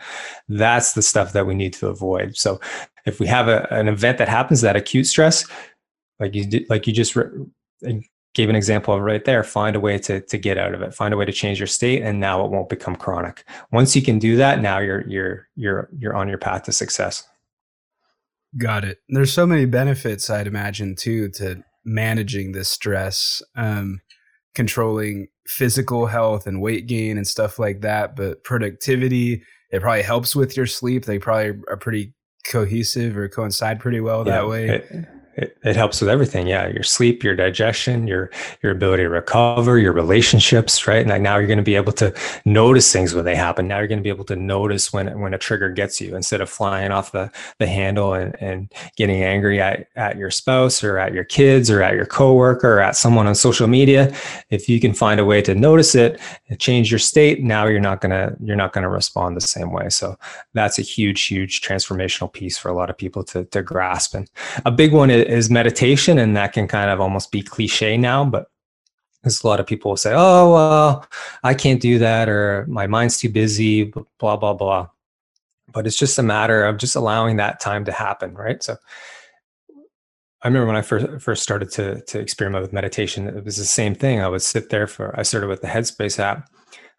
[0.49, 2.37] That's the stuff that we need to avoid.
[2.37, 2.61] So
[3.07, 5.47] if we have a, an event that happens, that acute stress,
[6.21, 7.47] like you did, like you just re-
[8.35, 10.93] gave an example of right there, find a way to, to get out of it,
[10.93, 13.45] find a way to change your state, and now it won't become chronic.
[13.73, 17.29] Once you can do that, now you're you're you're you're on your path to success.
[18.57, 18.99] Got it.
[19.09, 24.01] There's so many benefits, I'd imagine, too, to managing this stress, um,
[24.55, 28.15] controlling physical health and weight gain and stuff like that.
[28.17, 31.05] But productivity, it probably helps with your sleep.
[31.05, 32.15] They probably are pretty
[32.47, 34.69] cohesive or coincide pretty well yeah, that way.
[34.69, 35.07] It,
[35.37, 36.47] it, it, helps with everything.
[36.47, 38.31] Yeah, your sleep, your digestion, your
[38.63, 41.07] your ability to recover, your relationships, right?
[41.07, 43.67] Like now you're going to be able to notice things when they happen.
[43.67, 46.41] Now you're going to be able to notice when when a trigger gets you instead
[46.41, 50.99] of flying off the the handle and, and getting angry at, at your spouse or
[50.99, 54.15] at your kids or at your coworker or at someone on social media.
[54.51, 57.81] If you can find a way to notice it and change your state, now you're
[57.81, 59.89] not gonna you're not gonna respond the same way.
[59.89, 60.17] So
[60.53, 64.15] that's a huge, huge transformational piece for a lot of people to to grasp.
[64.15, 64.31] And
[64.65, 68.25] a big one is is meditation and that can kind of almost be cliche now
[68.25, 68.49] but
[69.25, 71.09] there's a lot of people will say, oh, well,
[71.43, 73.85] I can't do that, or my mind's too busy,
[74.19, 74.89] blah, blah, blah.
[75.73, 78.63] But it's just a matter of just allowing that time to happen, right?
[78.63, 78.77] So
[80.43, 83.65] I remember when I first first started to to experiment with meditation, it was the
[83.65, 84.21] same thing.
[84.21, 86.51] I would sit there for I started with the Headspace app.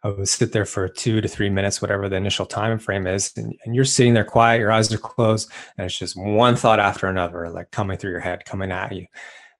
[0.05, 3.33] I would sit there for two to three minutes, whatever the initial time frame is,
[3.37, 6.79] and, and you're sitting there quiet, your eyes are closed, and it's just one thought
[6.79, 9.07] after another, like coming through your head, coming at you.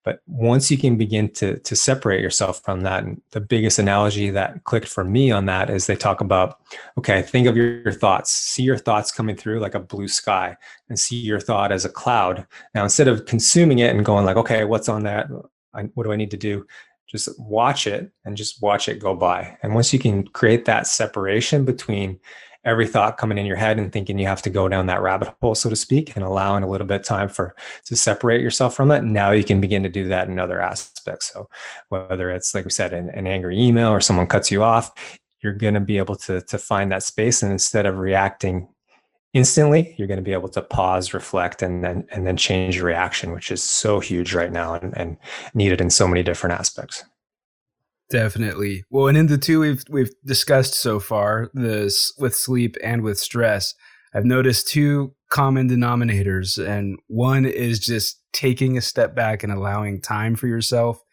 [0.03, 4.29] But once you can begin to to separate yourself from that, and the biggest analogy
[4.29, 6.59] that clicked for me on that is they talk about,
[6.99, 10.55] okay, think of your, your thoughts, see your thoughts coming through like a blue sky,
[10.89, 12.45] and see your thought as a cloud.
[12.75, 15.25] Now, instead of consuming it and going like, okay, what's on that?
[15.73, 16.67] I, what do I need to do?
[17.07, 19.57] Just watch it and just watch it go by.
[19.61, 22.19] And once you can create that separation between
[22.65, 25.33] every thought coming in your head and thinking you have to go down that rabbit
[25.39, 28.75] hole, so to speak, and allowing a little bit of time for to separate yourself
[28.75, 29.03] from it.
[29.03, 31.31] Now you can begin to do that in other aspects.
[31.31, 31.47] So
[31.89, 34.91] whether it's like we said, an, an angry email or someone cuts you off,
[35.41, 38.67] you're going to be able to to find that space, and instead of reacting
[39.36, 42.86] instantly, you're going to be able to pause, reflect, and then and then change your
[42.86, 45.17] reaction, which is so huge right now and, and
[45.53, 47.03] needed in so many different aspects.
[48.09, 48.83] Definitely.
[48.89, 53.19] Well, and in the two we've we've discussed so far, this with sleep and with
[53.19, 53.75] stress,
[54.13, 60.01] I've noticed two common denominators, and one is just taking a step back and allowing
[60.01, 61.03] time for yourself,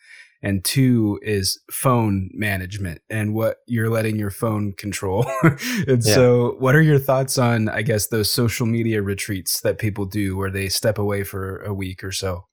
[0.43, 5.27] and two is phone management and what you're letting your phone control.
[5.43, 6.15] and yeah.
[6.15, 10.37] so, what are your thoughts on, I guess, those social media retreats that people do,
[10.37, 12.47] where they step away for a week or so?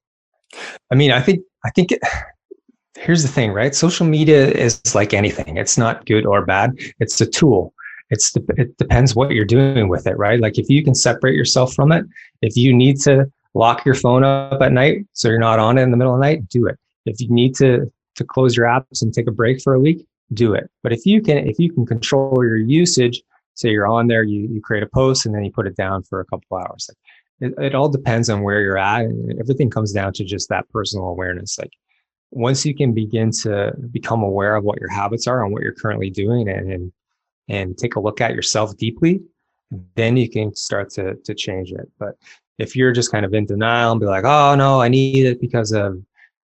[0.91, 1.99] I mean, I think I think it,
[2.97, 3.73] here's the thing, right?
[3.73, 5.57] Social media is like anything.
[5.57, 6.77] It's not good or bad.
[6.99, 7.73] It's a tool.
[8.11, 10.39] It's the, it depends what you're doing with it, right?
[10.39, 12.05] Like if you can separate yourself from it,
[12.41, 15.83] if you need to lock your phone up at night so you're not on it
[15.83, 16.77] in the middle of the night, do it.
[17.09, 20.05] If you need to to close your apps and take a break for a week,
[20.33, 20.69] do it.
[20.83, 23.21] But if you can if you can control your usage,
[23.55, 26.03] say you're on there, you you create a post and then you put it down
[26.03, 26.89] for a couple hours.
[26.89, 29.05] Like it, it all depends on where you're at.
[29.05, 31.57] And everything comes down to just that personal awareness.
[31.57, 31.71] Like
[32.31, 35.73] once you can begin to become aware of what your habits are and what you're
[35.73, 36.91] currently doing and, and,
[37.47, 39.21] and take a look at yourself deeply,
[39.95, 41.89] then you can start to, to change it.
[41.97, 42.15] But
[42.57, 45.41] if you're just kind of in denial and be like, oh no, I need it
[45.41, 45.99] because of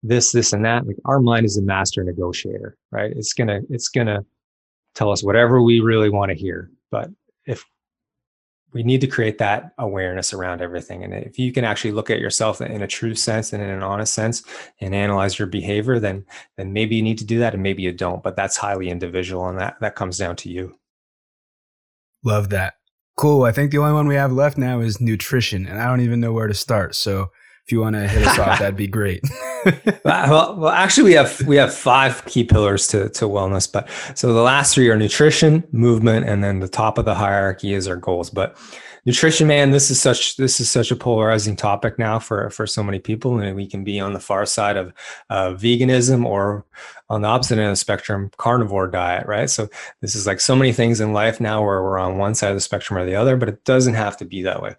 [0.04, 3.12] this, this, and that, like our mind is a master negotiator, right?
[3.16, 4.26] It's gonna, it's gonna
[4.95, 6.72] tell us whatever we really want to hear.
[6.91, 7.10] But
[7.45, 7.64] if
[8.74, 11.04] we need to create that awareness around everything.
[11.04, 13.82] And if you can actually look at yourself in a true sense and in an
[13.82, 14.43] honest sense
[14.80, 16.26] and analyze your behavior, then
[16.58, 18.22] then maybe you need to do that and maybe you don't.
[18.22, 20.76] But that's highly individual and that that comes down to you.
[22.24, 22.76] Love that.
[23.18, 23.43] Cool.
[23.43, 25.66] I think the only one we have left now is nutrition.
[25.66, 26.95] And I don't even know where to start.
[26.95, 27.32] So
[27.70, 29.24] if you want to hit us off, that'd be great.
[30.03, 34.34] well, well, actually, we have we have five key pillars to to wellness, but so
[34.34, 37.95] the last three are nutrition, movement, and then the top of the hierarchy is our
[37.95, 38.32] goals.
[38.32, 38.57] But
[39.05, 42.82] nutrition, man, this is such this is such a polarizing topic now for for so
[42.82, 44.91] many people, and we can be on the far side of
[45.30, 46.65] uh, veganism or
[47.07, 49.47] on the opposite end of the spectrum, carnivore diet, right?
[49.47, 49.70] So
[50.01, 52.57] this is like so many things in life now where we're on one side of
[52.57, 54.76] the spectrum or the other, but it doesn't have to be that way.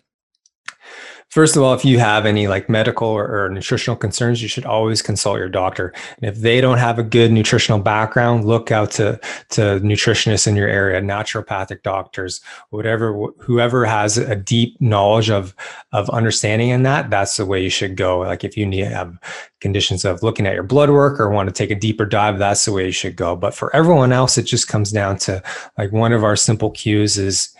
[1.30, 4.64] First of all, if you have any like medical or, or, nutritional concerns, you should
[4.64, 5.94] always consult your doctor.
[6.20, 9.20] And if they don't have a good nutritional background, look out to,
[9.50, 15.54] to nutritionists in your area, naturopathic doctors, whatever, whoever has a deep knowledge of,
[15.92, 18.18] of understanding in that, that's the way you should go.
[18.18, 19.16] Like if you need to have
[19.60, 22.64] conditions of looking at your blood work or want to take a deeper dive, that's
[22.64, 23.36] the way you should go.
[23.36, 25.40] But for everyone else, it just comes down to
[25.78, 27.54] like one of our simple cues is,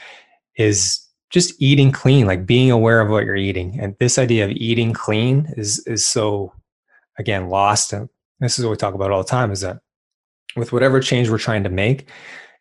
[0.57, 1.00] is
[1.31, 3.79] just eating clean, like being aware of what you're eating.
[3.81, 6.53] And this idea of eating clean is is so
[7.19, 7.93] again lost.
[7.93, 8.09] And
[8.41, 9.79] this is what we talk about all the time is that
[10.57, 12.09] with whatever change we're trying to make,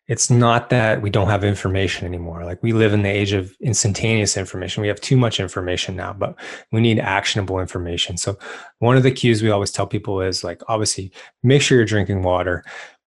[0.06, 2.44] it's not that we don't have information anymore.
[2.44, 4.80] Like we live in the age of instantaneous information.
[4.80, 6.36] We have too much information now, but
[6.72, 8.16] we need actionable information.
[8.16, 8.36] So
[8.80, 11.12] one of the cues we always tell people is like obviously
[11.42, 12.64] make sure you're drinking water,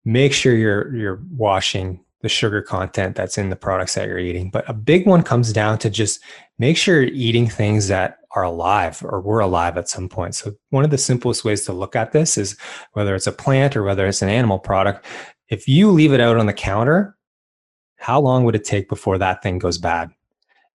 [0.05, 4.49] make sure you're you're washing the sugar content that's in the products that you're eating.
[4.49, 6.19] But a big one comes down to just
[6.57, 10.35] make sure you're eating things that are alive or were alive at some point.
[10.35, 12.57] So, one of the simplest ways to look at this is
[12.93, 15.05] whether it's a plant or whether it's an animal product,
[15.49, 17.15] if you leave it out on the counter,
[17.97, 20.09] how long would it take before that thing goes bad?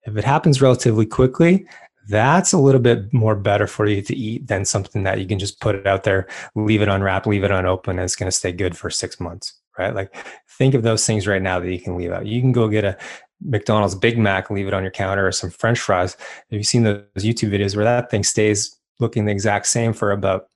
[0.05, 1.67] If it happens relatively quickly,
[2.09, 5.39] that's a little bit more better for you to eat than something that you can
[5.39, 6.27] just put it out there,
[6.57, 9.62] leave it unwrapped, leave it unopened, and it's going to stay good for six months
[9.79, 9.95] right?
[9.95, 10.15] Like
[10.49, 12.27] think of those things right now that you can leave out.
[12.27, 12.97] You can go get a
[13.45, 16.17] McDonald's Big Mac, leave it on your counter, or some French fries.
[16.51, 20.13] Have you seen those YouTube videos where that thing stays looking the exact same for
[20.13, 20.49] about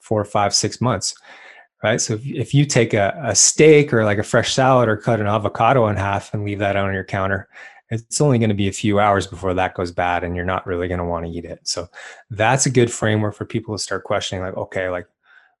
[0.00, 1.14] four, five, six months?
[1.82, 2.00] right?
[2.00, 5.20] So if, if you take a, a steak or like a fresh salad or cut
[5.20, 7.48] an avocado in half and leave that on your counter,
[7.90, 10.66] it's only going to be a few hours before that goes bad and you're not
[10.66, 11.60] really going to want to eat it.
[11.64, 11.88] So
[12.30, 15.06] that's a good framework for people to start questioning like, okay, like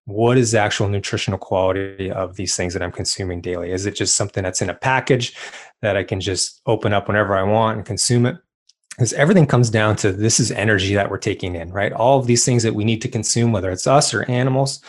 [0.06, 3.70] what is the actual nutritional quality of these things that I'm consuming daily?
[3.70, 5.36] Is it just something that's in a package
[5.80, 8.36] that I can just open up whenever I want and consume it?
[8.96, 11.92] Because everything comes down to this is energy that we're taking in, right?
[11.92, 14.82] All of these things that we need to consume, whether it's us or animals,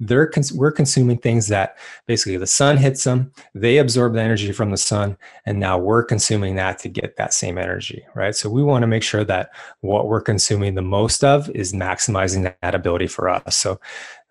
[0.00, 4.50] they're cons- we're consuming things that basically the sun hits them they absorb the energy
[4.50, 8.50] from the sun and now we're consuming that to get that same energy right so
[8.50, 9.50] we want to make sure that
[9.80, 13.78] what we're consuming the most of is maximizing that ability for us so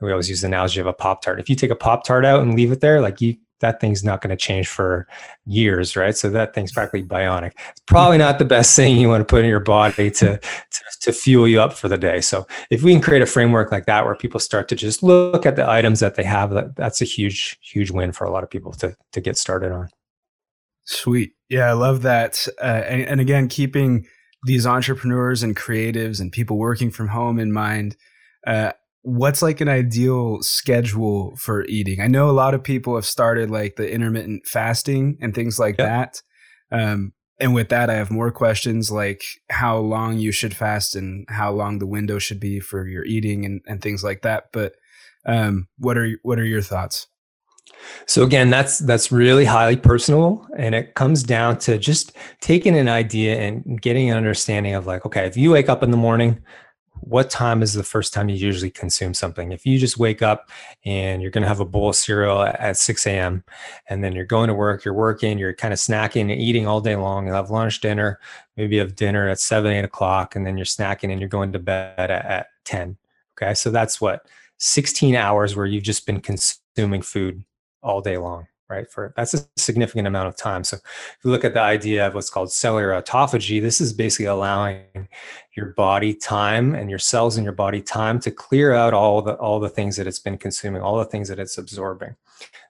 [0.03, 2.25] we always use the analogy of a pop tart if you take a pop tart
[2.25, 5.07] out and leave it there like you that thing's not going to change for
[5.45, 6.17] years, right?
[6.17, 7.53] So that thing's practically bionic.
[7.69, 10.81] It's probably not the best thing you want to put in your body to, to,
[11.01, 12.19] to fuel you up for the day.
[12.19, 15.45] So if we can create a framework like that where people start to just look
[15.45, 18.43] at the items that they have, that, that's a huge, huge win for a lot
[18.43, 19.87] of people to to get started on.
[20.83, 22.45] Sweet, yeah, I love that.
[22.61, 24.05] Uh, and, and again, keeping
[24.45, 27.95] these entrepreneurs and creatives and people working from home in mind.
[28.45, 28.73] Uh,
[29.03, 32.01] what's like an ideal schedule for eating?
[32.01, 35.77] I know a lot of people have started like the intermittent fasting and things like
[35.77, 35.87] yep.
[35.87, 36.21] that.
[36.71, 41.25] Um, and with that, I have more questions like how long you should fast and
[41.29, 44.45] how long the window should be for your eating and, and things like that.
[44.53, 44.75] But
[45.25, 47.07] um, what are what are your thoughts?
[48.05, 52.87] So again, that's that's really highly personal, and it comes down to just taking an
[52.87, 56.41] idea and getting an understanding of like, okay, if you wake up in the morning,
[57.05, 59.51] what time is the first time you usually consume something?
[59.51, 60.49] If you just wake up
[60.85, 63.43] and you're going to have a bowl of cereal at 6 a.m.,
[63.89, 66.81] and then you're going to work, you're working, you're kind of snacking and eating all
[66.81, 68.19] day long, you'll have lunch, dinner,
[68.57, 71.51] maybe you have dinner at 7, 8 o'clock, and then you're snacking and you're going
[71.51, 72.97] to bed at, at 10.
[73.37, 73.53] Okay.
[73.53, 74.27] So that's what
[74.59, 77.43] 16 hours where you've just been consuming food
[77.81, 78.89] all day long right?
[78.89, 80.63] For that's a significant amount of time.
[80.63, 84.25] So if you look at the idea of what's called cellular autophagy, this is basically
[84.25, 85.07] allowing
[85.55, 89.33] your body time and your cells in your body time to clear out all the
[89.35, 92.15] all the things that it's been consuming, all the things that it's absorbing.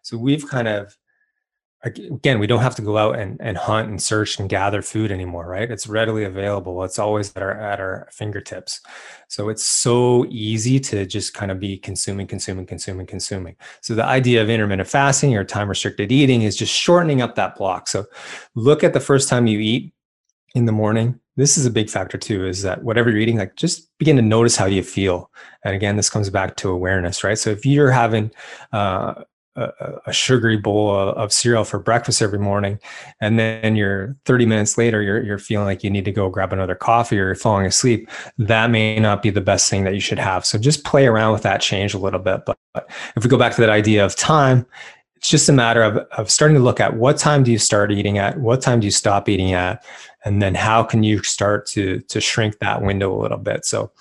[0.01, 0.97] So we've kind of
[1.83, 5.11] again we don't have to go out and, and hunt and search and gather food
[5.11, 5.69] anymore right?
[5.69, 6.83] It's readily available.
[6.83, 8.81] It's always at our at our fingertips.
[9.27, 13.55] So it's so easy to just kind of be consuming consuming consuming consuming.
[13.81, 17.55] So the idea of intermittent fasting or time restricted eating is just shortening up that
[17.55, 17.87] block.
[17.87, 18.05] So
[18.55, 19.93] look at the first time you eat
[20.55, 21.19] in the morning.
[21.35, 24.21] This is a big factor too is that whatever you're eating like just begin to
[24.21, 25.31] notice how you feel.
[25.65, 27.37] And again this comes back to awareness right?
[27.37, 28.31] So if you're having
[28.71, 29.23] uh,
[29.55, 32.79] a, sugary bowl of, of, cereal for breakfast every morning,
[33.21, 36.53] and then you're 30 minutes later, you're you're feeling like you need to go grab
[36.53, 38.09] another coffee or you're falling asleep.
[38.37, 40.45] That may not be the best thing that you should have.
[40.45, 42.45] So just play around with that change a little bit.
[42.45, 44.65] But, but if we go back to that idea of time,
[45.15, 47.91] it's just a matter of, of starting to look at what time do you start
[47.91, 49.85] eating at, what time do you stop eating at,
[50.25, 53.91] and then how can you start to to shrink that window a little bit so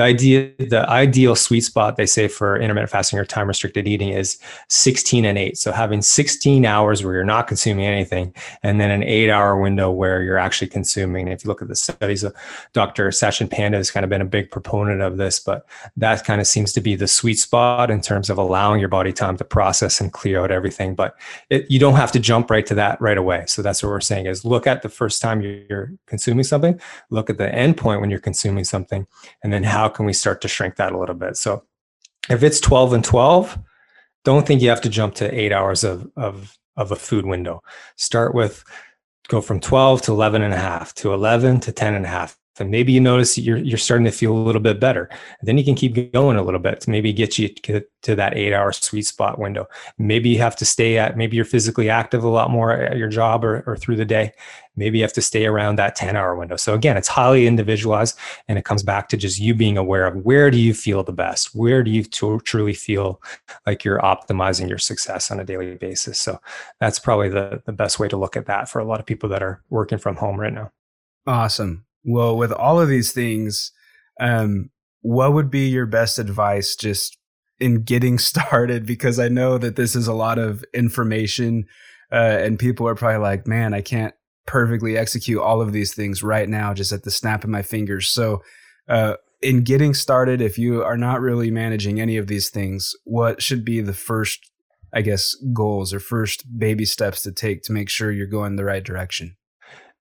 [0.00, 4.08] the idea the ideal sweet spot they say for intermittent fasting or time restricted eating
[4.08, 4.38] is
[4.68, 9.02] 16 and 8 so having 16 hours where you're not consuming anything and then an
[9.02, 11.28] 8 hour window where you're actually consuming.
[11.28, 12.34] If you look at the studies uh, of
[12.72, 16.40] dr Satchin Panda has kind of been a big proponent of this but that kind
[16.40, 19.44] of seems to be the sweet spot in terms of allowing your body time to
[19.44, 20.94] process and clear out everything.
[20.94, 21.14] But
[21.50, 23.44] it, you don't have to jump right to that right away.
[23.48, 26.80] So that's what we're saying is look at the first time you you're consuming something,
[27.10, 29.06] look at the end point when you're consuming something,
[29.42, 31.36] and then how can we start to shrink that a little bit?
[31.36, 31.64] So
[32.28, 33.58] if it's 12 and 12,
[34.24, 37.62] don't think you have to jump to eight hours of, of, of a food window.
[37.96, 38.64] Start with
[39.28, 42.36] go from 12 to 11 and a half to 11 to 10 and a half
[42.60, 45.08] and maybe you notice you're you're starting to feel a little bit better.
[45.42, 48.52] Then you can keep going a little bit to maybe get you to that eight
[48.52, 49.66] hour sweet spot window.
[49.98, 53.08] Maybe you have to stay at maybe you're physically active a lot more at your
[53.08, 54.32] job or, or through the day.
[54.76, 56.56] Maybe you have to stay around that 10 hour window.
[56.56, 58.16] So again, it's highly individualized
[58.48, 61.12] and it comes back to just you being aware of where do you feel the
[61.12, 61.54] best?
[61.54, 63.20] Where do you t- truly feel
[63.66, 66.18] like you're optimizing your success on a daily basis?
[66.18, 66.40] So
[66.78, 69.28] that's probably the, the best way to look at that for a lot of people
[69.30, 70.70] that are working from home right now.
[71.26, 71.84] Awesome.
[72.04, 73.72] Well, with all of these things,
[74.20, 74.70] um,
[75.02, 77.18] what would be your best advice just
[77.58, 78.86] in getting started?
[78.86, 81.66] Because I know that this is a lot of information,
[82.12, 84.14] uh, and people are probably like, man, I can't
[84.46, 88.08] perfectly execute all of these things right now, just at the snap of my fingers.
[88.08, 88.42] So,
[88.88, 93.40] uh, in getting started, if you are not really managing any of these things, what
[93.40, 94.50] should be the first,
[94.92, 98.64] I guess, goals or first baby steps to take to make sure you're going the
[98.64, 99.36] right direction?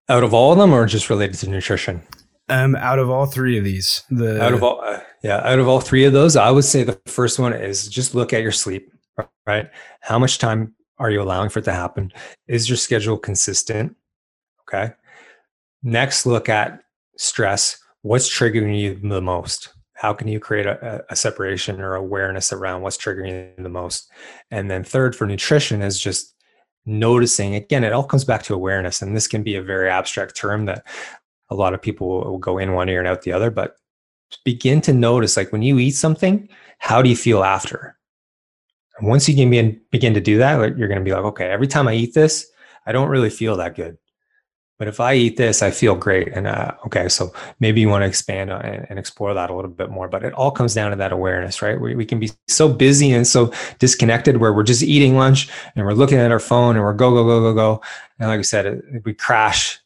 [0.09, 2.01] Out of all of them, or just related to nutrition?
[2.49, 5.67] Um, out of all three of these, the out of all, uh, yeah, out of
[5.67, 8.51] all three of those, I would say the first one is just look at your
[8.51, 8.91] sleep.
[9.45, 9.69] right?
[10.01, 12.11] How much time are you allowing for it to happen?
[12.47, 13.95] Is your schedule consistent?
[14.61, 14.93] Okay.
[15.83, 16.81] Next, look at
[17.17, 17.77] stress.
[18.01, 19.73] What's triggering you the most?
[19.93, 24.09] How can you create a, a separation or awareness around what's triggering you the most?
[24.49, 26.33] And then, third, for nutrition, is just
[26.85, 27.55] noticing.
[27.55, 29.01] Again, it all comes back to awareness.
[29.01, 30.85] And this can be a very abstract term that
[31.49, 33.75] a lot of people will go in one ear and out the other, but
[34.45, 37.97] begin to notice like when you eat something, how do you feel after?
[38.97, 41.67] And once you can begin to do that, you're going to be like, okay, every
[41.67, 42.47] time I eat this,
[42.85, 43.97] I don't really feel that good.
[44.79, 46.29] But if I eat this, I feel great.
[46.29, 49.69] And uh, okay, so maybe you want to expand and, and, explore that a little
[49.69, 50.07] bit more.
[50.07, 51.79] But it all comes down to that awareness, right?
[51.79, 55.85] We, we can be so busy and so disconnected where we're just eating lunch and
[55.85, 57.81] we're looking at our phone and we're go, go, go, go, go.
[58.19, 59.79] And like I said, we crash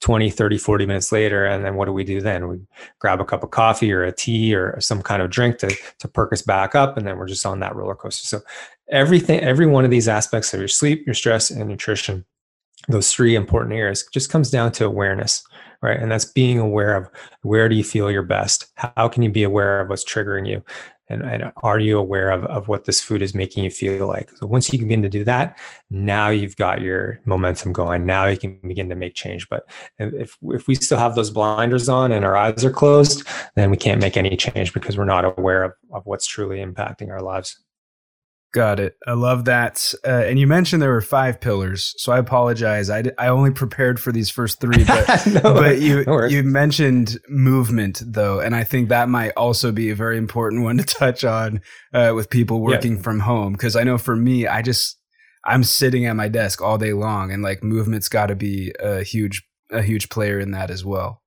[0.00, 1.44] 20, 30, 40 minutes later.
[1.44, 2.46] And then what do we do then?
[2.46, 2.60] We
[3.00, 6.06] grab a cup of coffee or a tea or some kind of drink to, to
[6.06, 6.96] perk us back up.
[6.96, 8.24] And then we're just on that roller coaster.
[8.24, 8.40] So
[8.88, 12.24] everything, every one of these aspects of your sleep, your stress, and nutrition,
[12.88, 15.42] those three important areas just comes down to awareness,
[15.82, 15.98] right?
[16.00, 17.08] And that's being aware of
[17.42, 18.66] where do you feel your best?
[18.74, 20.62] How can you be aware of what's triggering you?
[21.10, 24.30] and, and are you aware of, of what this food is making you feel like
[24.36, 25.58] so once you begin to do that
[25.90, 29.68] now you've got your momentum going now you can begin to make change but
[29.98, 33.26] if, if we still have those blinders on and our eyes are closed
[33.56, 37.10] then we can't make any change because we're not aware of, of what's truly impacting
[37.10, 37.62] our lives
[38.54, 38.96] Got it.
[39.06, 39.92] I love that.
[40.06, 42.88] Uh, and you mentioned there were five pillars, so I apologize.
[42.88, 47.18] I, I only prepared for these first three, but no, but you no you mentioned
[47.28, 51.24] movement though, and I think that might also be a very important one to touch
[51.24, 51.60] on
[51.92, 53.02] uh, with people working yeah.
[53.02, 54.98] from home because I know for me, I just
[55.44, 59.02] I'm sitting at my desk all day long, and like movement's got to be a
[59.02, 61.22] huge a huge player in that as well.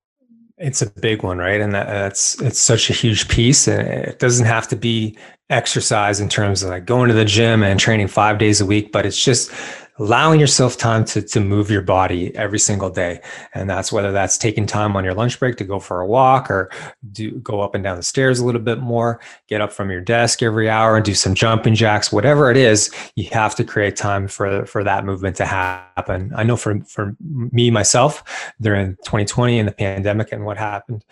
[0.62, 1.60] It's a big one, right?
[1.60, 5.18] And that, that's it's such a huge piece, and it doesn't have to be
[5.50, 8.92] exercise in terms of like going to the gym and training five days a week,
[8.92, 9.52] but it's just
[10.00, 13.22] allowing yourself time to, to move your body every single day.
[13.54, 16.50] And that's whether that's taking time on your lunch break to go for a walk
[16.50, 16.70] or
[17.12, 20.02] do go up and down the stairs a little bit more, get up from your
[20.02, 23.96] desk every hour and do some jumping jacks, whatever it is, you have to create
[23.96, 26.32] time for, for that movement to happen.
[26.36, 31.04] I know for, for me, myself, during 2020 and the pandemic and what happened,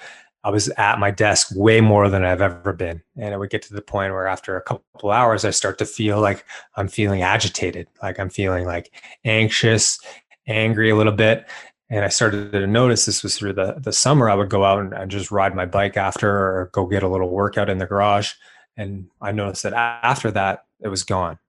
[0.43, 3.01] I was at my desk way more than I've ever been.
[3.17, 5.85] And it would get to the point where after a couple hours, I start to
[5.85, 8.93] feel like I'm feeling agitated, like I'm feeling like
[9.25, 9.99] anxious,
[10.47, 11.45] angry a little bit.
[11.89, 14.29] And I started to notice this was through the, the summer.
[14.29, 17.29] I would go out and, just ride my bike after or go get a little
[17.29, 18.31] workout in the garage.
[18.77, 21.39] And I noticed that after that, it was gone.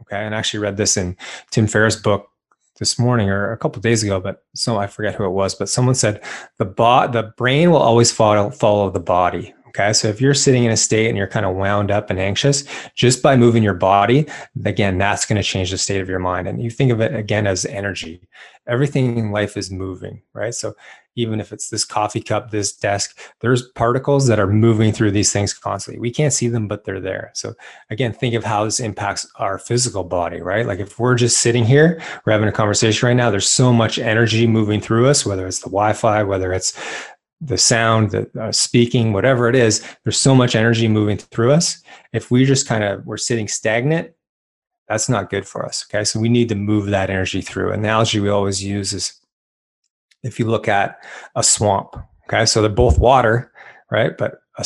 [0.00, 0.16] Okay.
[0.16, 1.16] And I actually read this in
[1.50, 2.31] Tim Ferriss' book,
[2.82, 5.68] this morning or a couple days ago, but so I forget who it was, but
[5.68, 6.20] someone said
[6.58, 9.54] the bot the brain will always follow follow the body.
[9.74, 9.94] Okay.
[9.94, 12.64] So if you're sitting in a state and you're kind of wound up and anxious,
[12.94, 14.26] just by moving your body,
[14.66, 16.46] again, that's going to change the state of your mind.
[16.46, 18.20] And you think of it again as energy.
[18.66, 20.54] Everything in life is moving, right?
[20.54, 20.74] So
[21.14, 25.32] even if it's this coffee cup, this desk, there's particles that are moving through these
[25.32, 26.00] things constantly.
[26.00, 27.30] We can't see them, but they're there.
[27.34, 27.54] So
[27.88, 30.66] again, think of how this impacts our physical body, right?
[30.66, 33.98] Like if we're just sitting here, we're having a conversation right now, there's so much
[33.98, 36.78] energy moving through us, whether it's the Wi-Fi, whether it's
[37.44, 41.82] the sound, the uh, speaking, whatever it is, there's so much energy moving through us.
[42.12, 44.12] If we just kind of we're sitting stagnant,
[44.88, 45.84] that's not good for us.
[45.88, 46.04] Okay.
[46.04, 47.72] So we need to move that energy through.
[47.72, 49.20] Analogy we always use is
[50.22, 51.96] if you look at a swamp.
[52.28, 53.52] Okay, so they're both water,
[53.90, 54.16] right?
[54.16, 54.64] But a,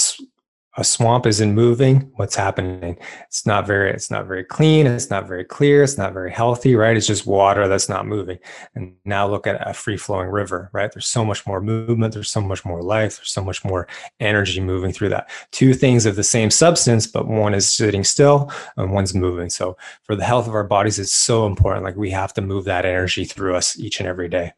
[0.78, 2.12] a swamp isn't moving.
[2.16, 2.98] What's happening?
[3.26, 3.90] It's not very.
[3.90, 4.86] It's not very clean.
[4.86, 5.82] It's not very clear.
[5.82, 6.96] It's not very healthy, right?
[6.96, 8.38] It's just water that's not moving.
[8.74, 10.92] And now look at a free flowing river, right?
[10.92, 12.12] There's so much more movement.
[12.12, 13.16] There's so much more life.
[13.16, 13.88] There's so much more
[14.20, 15.30] energy moving through that.
[15.50, 19.48] Two things of the same substance, but one is sitting still and one's moving.
[19.48, 21.84] So for the health of our bodies, it's so important.
[21.84, 24.52] Like we have to move that energy through us each and every day.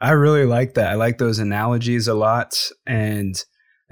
[0.00, 0.88] I really like that.
[0.88, 2.70] I like those analogies a lot.
[2.86, 3.42] And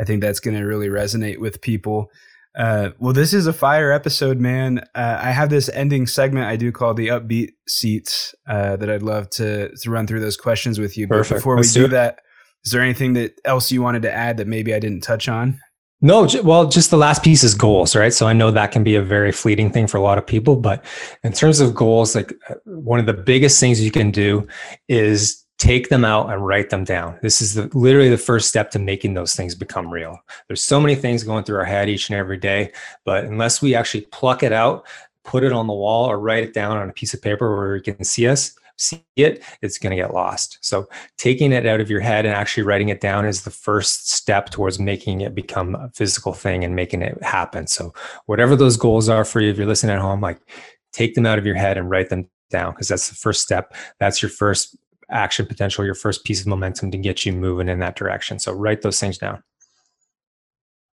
[0.00, 2.10] I think that's going to really resonate with people.
[2.56, 4.78] Uh, well, this is a fire episode, man.
[4.94, 9.02] Uh, I have this ending segment I do called the upbeat seats uh, that I'd
[9.02, 11.06] love to, to run through those questions with you.
[11.06, 11.38] But Perfect.
[11.38, 12.18] before Let's we do, do that,
[12.64, 15.60] is there anything that else you wanted to add that maybe I didn't touch on?
[16.02, 18.12] No, well, just the last piece is goals, right?
[18.12, 20.56] So I know that can be a very fleeting thing for a lot of people,
[20.56, 20.82] but
[21.22, 24.48] in terms of goals, like uh, one of the biggest things you can do
[24.88, 27.18] is take them out and write them down.
[27.20, 30.18] This is the, literally the first step to making those things become real.
[30.48, 32.72] There's so many things going through our head each and every day,
[33.04, 34.86] but unless we actually pluck it out,
[35.22, 37.74] put it on the wall or write it down on a piece of paper where
[37.74, 40.56] we can see us, see it, it's going to get lost.
[40.62, 40.88] So
[41.18, 44.48] taking it out of your head and actually writing it down is the first step
[44.48, 47.66] towards making it become a physical thing and making it happen.
[47.66, 47.92] So
[48.24, 50.40] whatever those goals are for you, if you're listening at home, like
[50.94, 53.74] take them out of your head and write them down because that's the first step.
[53.98, 54.74] That's your first
[55.10, 58.38] action potential, your first piece of momentum to get you moving in that direction.
[58.38, 59.42] So write those things down.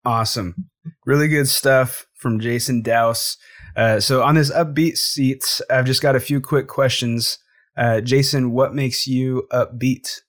[0.05, 0.69] Awesome.
[1.05, 3.37] Really good stuff from Jason Dowse.
[3.75, 7.37] Uh, so on this upbeat seats, I've just got a few quick questions.
[7.75, 10.21] Uh, Jason, what makes you upbeat?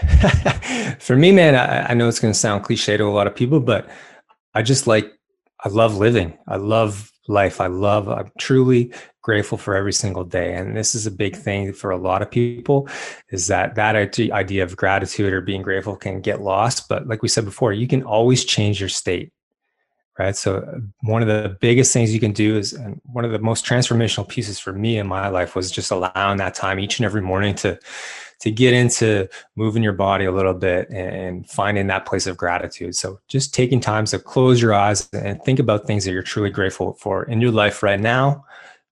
[1.00, 3.34] For me, man, I, I know it's going to sound cliche to a lot of
[3.34, 3.88] people, but
[4.54, 5.10] I just like,
[5.64, 6.36] I love living.
[6.48, 7.60] I love life.
[7.60, 8.92] I love, I'm truly
[9.22, 10.54] grateful for every single day.
[10.54, 12.88] And this is a big thing for a lot of people
[13.30, 16.88] is that that idea of gratitude or being grateful can get lost.
[16.88, 19.32] But like we said before, you can always change your state
[20.18, 23.32] right so uh, one of the biggest things you can do is and one of
[23.32, 26.98] the most transformational pieces for me in my life was just allowing that time each
[26.98, 27.78] and every morning to
[28.42, 32.94] to get into moving your body a little bit and finding that place of gratitude.
[32.94, 36.50] So just taking time to close your eyes and think about things that you're truly
[36.50, 38.44] grateful for in your life right now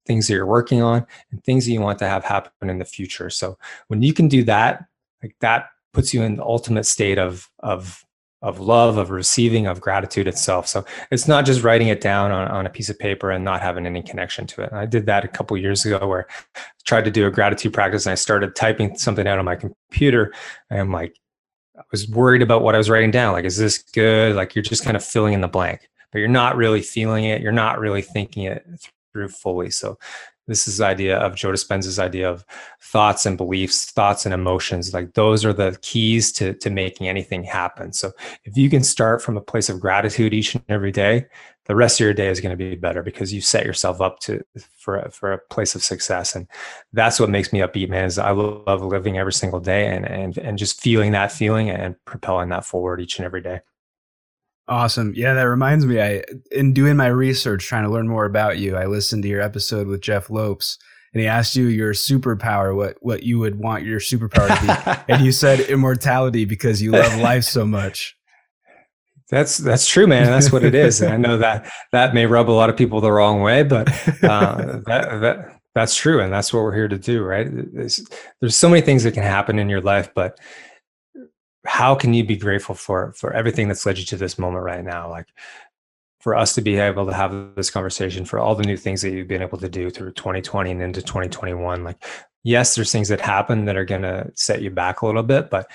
[0.06, 2.84] things that you're working on and things that you want to have happen in the
[2.84, 3.28] future.
[3.28, 4.86] So when you can do that
[5.22, 8.04] like that puts you in the ultimate state of of
[8.40, 10.68] of love, of receiving, of gratitude itself.
[10.68, 13.60] So it's not just writing it down on, on a piece of paper and not
[13.60, 14.72] having any connection to it.
[14.72, 18.06] I did that a couple years ago where I tried to do a gratitude practice
[18.06, 20.32] and I started typing something out on my computer.
[20.70, 21.16] And I'm like,
[21.76, 23.32] I was worried about what I was writing down.
[23.32, 24.36] Like, is this good?
[24.36, 27.42] Like you're just kind of filling in the blank, but you're not really feeling it.
[27.42, 28.64] You're not really thinking it
[29.12, 29.70] through fully.
[29.70, 29.98] So
[30.48, 32.44] this is the idea of Joe Dispenza's idea of
[32.80, 34.92] thoughts and beliefs, thoughts and emotions.
[34.92, 37.92] Like those are the keys to, to making anything happen.
[37.92, 38.12] So
[38.44, 41.26] if you can start from a place of gratitude each and every day,
[41.66, 44.20] the rest of your day is going to be better because you set yourself up
[44.20, 44.42] to
[44.74, 46.34] for for a place of success.
[46.34, 46.48] And
[46.94, 48.06] that's what makes me upbeat, man.
[48.06, 51.94] Is I love living every single day and and and just feeling that feeling and
[52.06, 53.60] propelling that forward each and every day.
[54.68, 55.14] Awesome.
[55.16, 56.00] Yeah, that reminds me.
[56.00, 59.40] I in doing my research, trying to learn more about you, I listened to your
[59.40, 60.78] episode with Jeff Lopes,
[61.14, 65.12] and he asked you your superpower, what what you would want your superpower to be,
[65.12, 68.14] and you said immortality because you love life so much.
[69.30, 70.26] That's that's true, man.
[70.26, 71.00] That's what it is.
[71.00, 73.88] And I know that that may rub a lot of people the wrong way, but
[74.22, 77.46] uh, that that that's true, and that's what we're here to do, right?
[77.50, 78.06] There's,
[78.40, 80.38] there's so many things that can happen in your life, but
[81.66, 84.84] how can you be grateful for for everything that's led you to this moment right
[84.84, 85.10] now?
[85.10, 85.26] Like
[86.20, 89.10] for us to be able to have this conversation for all the new things that
[89.10, 92.02] you've been able to do through 2020 and into 2021 like
[92.42, 95.48] yes there's things that happen that are going to set you back a little bit
[95.48, 95.70] but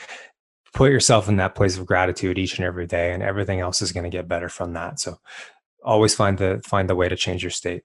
[0.74, 3.92] put yourself in that place of gratitude each and every day and everything else is
[3.92, 5.00] going to get better from that.
[5.00, 5.20] So
[5.84, 7.84] always find the find the way to change your state.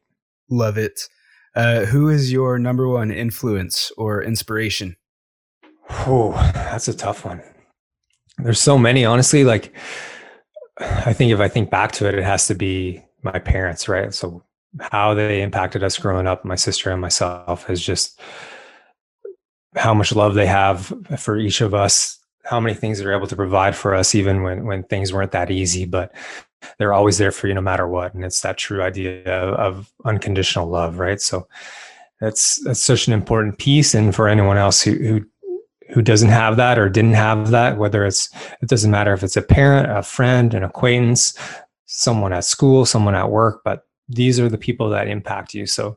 [0.48, 1.08] Love it.
[1.54, 4.96] Uh, who is your number one influence or inspiration?
[5.90, 7.42] Oh that's a tough one
[8.38, 9.44] there's so many, honestly.
[9.44, 9.74] Like,
[10.78, 14.14] I think if I think back to it, it has to be my parents, right?
[14.14, 14.42] So,
[14.80, 18.20] how they impacted us growing up, my sister and myself, is just
[19.76, 23.36] how much love they have for each of us, how many things they're able to
[23.36, 25.84] provide for us, even when when things weren't that easy.
[25.84, 26.14] But
[26.78, 30.68] they're always there for you no matter what, and it's that true idea of unconditional
[30.68, 31.20] love, right?
[31.20, 31.48] So,
[32.20, 33.94] that's that's such an important piece.
[33.94, 35.26] And for anyone else who who
[35.90, 38.28] who doesn't have that or didn't have that, whether it's,
[38.60, 41.38] it doesn't matter if it's a parent, a friend, an acquaintance,
[41.86, 45.66] someone at school, someone at work, but these are the people that impact you.
[45.66, 45.96] So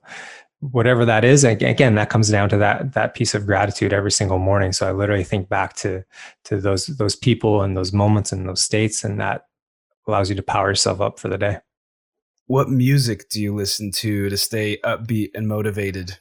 [0.59, 4.37] whatever that is, again, that comes down to that, that piece of gratitude every single
[4.37, 4.71] morning.
[4.71, 6.03] So I literally think back to,
[6.45, 9.47] to those, those people and those moments and those states, and that
[10.07, 11.57] allows you to power yourself up for the day.
[12.45, 16.19] What music do you listen to to stay upbeat and motivated?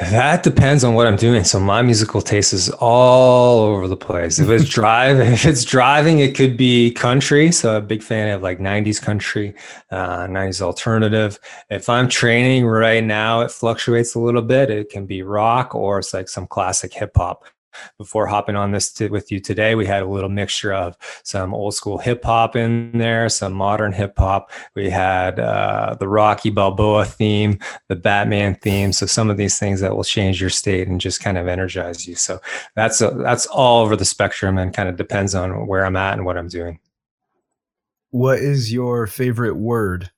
[0.00, 1.44] That depends on what I'm doing.
[1.44, 4.40] So my musical taste is all over the place.
[4.40, 7.52] If it's drive, if it's driving, it could be country.
[7.52, 9.54] So a big fan of like 90s country,
[9.92, 11.38] uh, 90s alternative.
[11.70, 14.68] If I'm training right now, it fluctuates a little bit.
[14.68, 17.44] It can be rock or it's like some classic hip hop
[17.98, 21.54] before hopping on this to, with you today, we had a little mixture of some
[21.54, 24.50] old school hip hop in there, some modern hip hop.
[24.74, 27.58] We had uh, the Rocky Balboa theme,
[27.88, 28.92] the Batman theme.
[28.92, 32.06] So some of these things that will change your state and just kind of energize
[32.06, 32.14] you.
[32.14, 32.40] So
[32.74, 36.14] that's a, that's all over the spectrum and kind of depends on where I'm at
[36.14, 36.78] and what I'm doing.
[38.10, 40.10] What is your favorite word?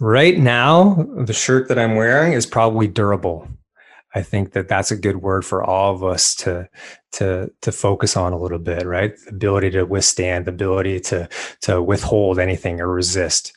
[0.00, 3.48] Right now, the shirt that I'm wearing is probably durable.
[4.14, 6.68] I think that that's a good word for all of us to
[7.12, 9.14] to to focus on a little bit, right?
[9.24, 11.28] The ability to withstand, the ability to
[11.62, 13.52] to withhold anything or resist.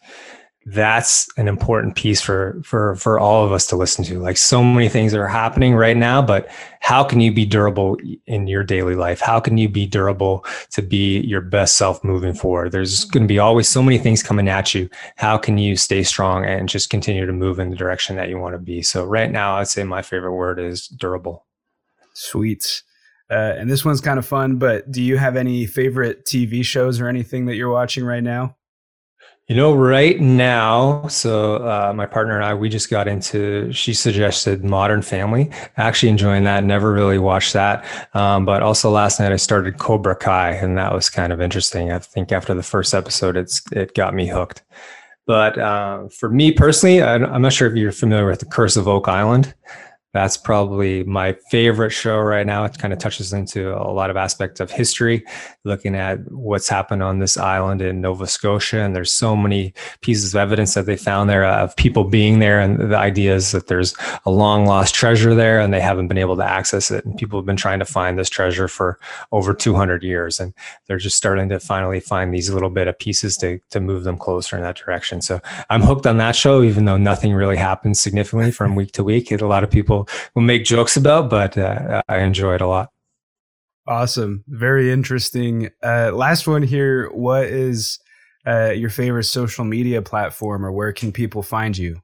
[0.67, 4.17] That's an important piece for for for all of us to listen to.
[4.19, 6.49] Like so many things are happening right now but
[6.79, 9.19] how can you be durable in your daily life?
[9.19, 12.71] How can you be durable to be your best self moving forward?
[12.71, 14.89] There's going to be always so many things coming at you.
[15.17, 18.39] How can you stay strong and just continue to move in the direction that you
[18.39, 18.81] want to be?
[18.81, 21.45] So right now i'd say my favorite word is durable.
[22.13, 22.81] Sweet
[23.29, 26.99] uh, and this one's kind of fun but do you have any favorite tv shows
[26.99, 28.55] or anything that you're watching right now
[29.47, 33.71] you know, right now, so uh, my partner and I, we just got into.
[33.71, 35.51] She suggested Modern Family.
[35.77, 36.63] Actually, enjoying that.
[36.63, 37.85] Never really watched that,
[38.15, 41.91] um, but also last night I started Cobra Kai, and that was kind of interesting.
[41.91, 44.63] I think after the first episode, it's it got me hooked.
[45.27, 48.77] But uh, for me personally, I, I'm not sure if you're familiar with the Curse
[48.77, 49.53] of Oak Island
[50.15, 52.63] that's probably my favorite show right now.
[52.63, 55.25] It kind of touches into a lot of aspects of history,
[55.65, 58.79] looking at what's happened on this island in Nova Scotia.
[58.79, 62.61] And there's so many pieces of evidence that they found there of people being there.
[62.61, 63.93] And the idea is that there's
[64.25, 67.03] a long lost treasure there and they haven't been able to access it.
[67.03, 68.97] And people have been trying to find this treasure for
[69.33, 70.39] over 200 years.
[70.39, 70.53] And
[70.87, 74.17] they're just starting to finally find these little bit of pieces to, to move them
[74.17, 75.19] closer in that direction.
[75.19, 79.03] So I'm hooked on that show, even though nothing really happens significantly from week to
[79.03, 79.29] week.
[79.33, 82.89] a lot of people will make jokes about, but uh, I enjoy it a lot.
[83.87, 85.69] Awesome, very interesting.
[85.83, 87.09] Uh, last one here.
[87.11, 87.99] What is
[88.47, 92.01] uh, your favorite social media platform, or where can people find you?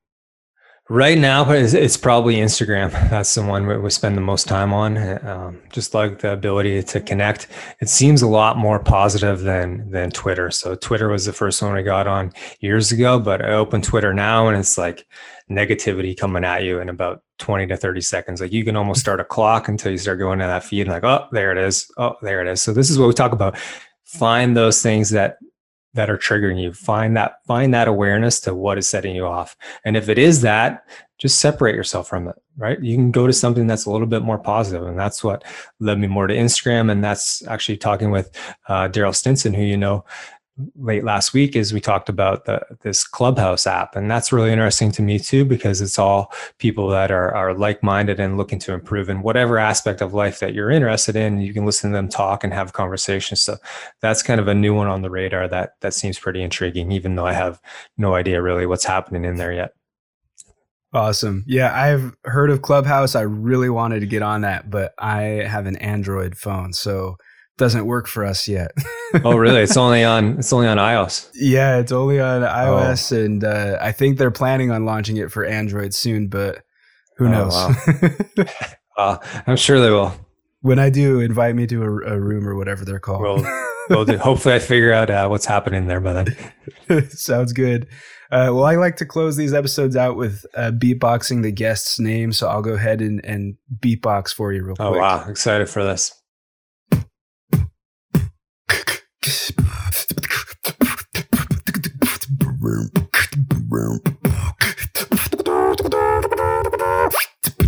[0.92, 2.92] Right now, it's probably Instagram.
[3.10, 4.98] That's the one we spend the most time on.
[5.26, 7.48] Um, just like the ability to connect.
[7.80, 10.52] It seems a lot more positive than than Twitter.
[10.52, 14.14] So Twitter was the first one I got on years ago, but I open Twitter
[14.14, 15.08] now and it's like
[15.50, 18.40] negativity coming at you in about 20 to 30 seconds.
[18.40, 20.92] Like you can almost start a clock until you start going to that feed and
[20.92, 21.92] like, oh, there it is.
[21.98, 22.62] Oh, there it is.
[22.62, 23.58] So this is what we talk about.
[24.06, 25.38] Find those things that
[25.94, 29.58] that are triggering you find that find that awareness to what is setting you off
[29.84, 30.86] and if it is that
[31.18, 34.22] just separate yourself from it right you can go to something that's a little bit
[34.22, 35.44] more positive and that's what
[35.82, 38.32] led me more to instagram and that's actually talking with
[38.70, 40.04] uh, daryl stinson who you know
[40.76, 44.92] late last week is we talked about the, this clubhouse app and that's really interesting
[44.92, 49.10] to me too because it's all people that are, are like-minded and looking to improve
[49.10, 52.44] in whatever aspect of life that you're interested in you can listen to them talk
[52.44, 53.58] and have conversations so
[54.02, 57.16] that's kind of a new one on the radar that that seems pretty intriguing even
[57.16, 57.60] though i have
[57.98, 59.74] no idea really what's happening in there yet
[60.94, 61.44] Awesome.
[61.48, 63.16] Yeah, I've heard of Clubhouse.
[63.16, 66.74] I really wanted to get on that, but I have an Android phone.
[66.74, 67.16] So
[67.58, 68.72] doesn't work for us yet.
[69.24, 69.62] oh, really?
[69.62, 71.30] It's only on it's only on iOS.
[71.34, 73.24] Yeah, it's only on iOS, oh.
[73.24, 76.28] and uh, I think they're planning on launching it for Android soon.
[76.28, 76.64] But
[77.18, 77.54] who oh, knows?
[77.54, 78.46] Wow.
[78.98, 80.14] uh, I'm sure they will.
[80.62, 83.22] When I do, invite me to a, a room or whatever they're called.
[83.22, 86.24] Well, well hopefully, I figure out uh, what's happening there by
[86.88, 87.10] then.
[87.10, 87.88] Sounds good.
[88.32, 92.32] Uh, well, I like to close these episodes out with uh, beatboxing the guest's name,
[92.32, 95.00] so I'll go ahead and, and beatbox for you real oh, quick.
[95.00, 96.21] Oh wow, excited for this!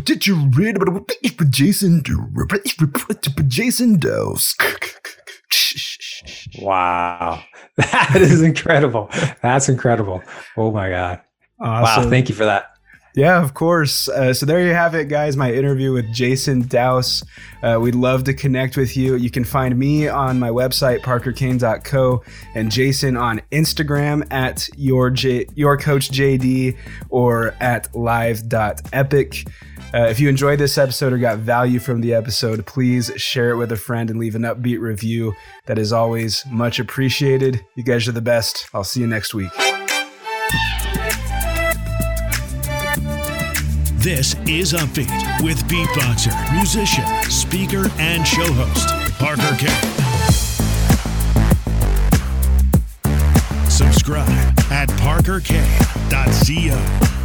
[0.03, 1.11] Did you read about
[1.49, 2.01] Jason
[3.47, 4.55] Jason Dose?
[6.59, 7.43] Wow.
[7.75, 9.09] That is incredible.
[9.41, 10.21] That's incredible.
[10.57, 11.21] Oh my God.
[11.59, 12.03] Awesome.
[12.03, 12.09] Wow.
[12.09, 12.72] Thank you for that.
[13.15, 14.09] Yeah, of course.
[14.09, 15.37] Uh, so there you have it, guys.
[15.37, 17.23] My interview with Jason Dowse.
[17.61, 19.15] Uh, we'd love to connect with you.
[19.15, 22.23] You can find me on my website, parkerkane.co,
[22.55, 26.75] and Jason on Instagram at your, J- your coach JD
[27.09, 29.35] or at live.epoch.
[29.93, 33.57] Uh, if you enjoyed this episode or got value from the episode, please share it
[33.57, 35.35] with a friend and leave an upbeat review.
[35.67, 37.63] That is always much appreciated.
[37.75, 38.67] You guys are the best.
[38.73, 39.51] I'll see you next week.
[44.03, 49.71] This is Upbeat with beatboxer, musician, speaker, and show host, Parker Kane.
[53.69, 57.22] Subscribe at parkerkane.co.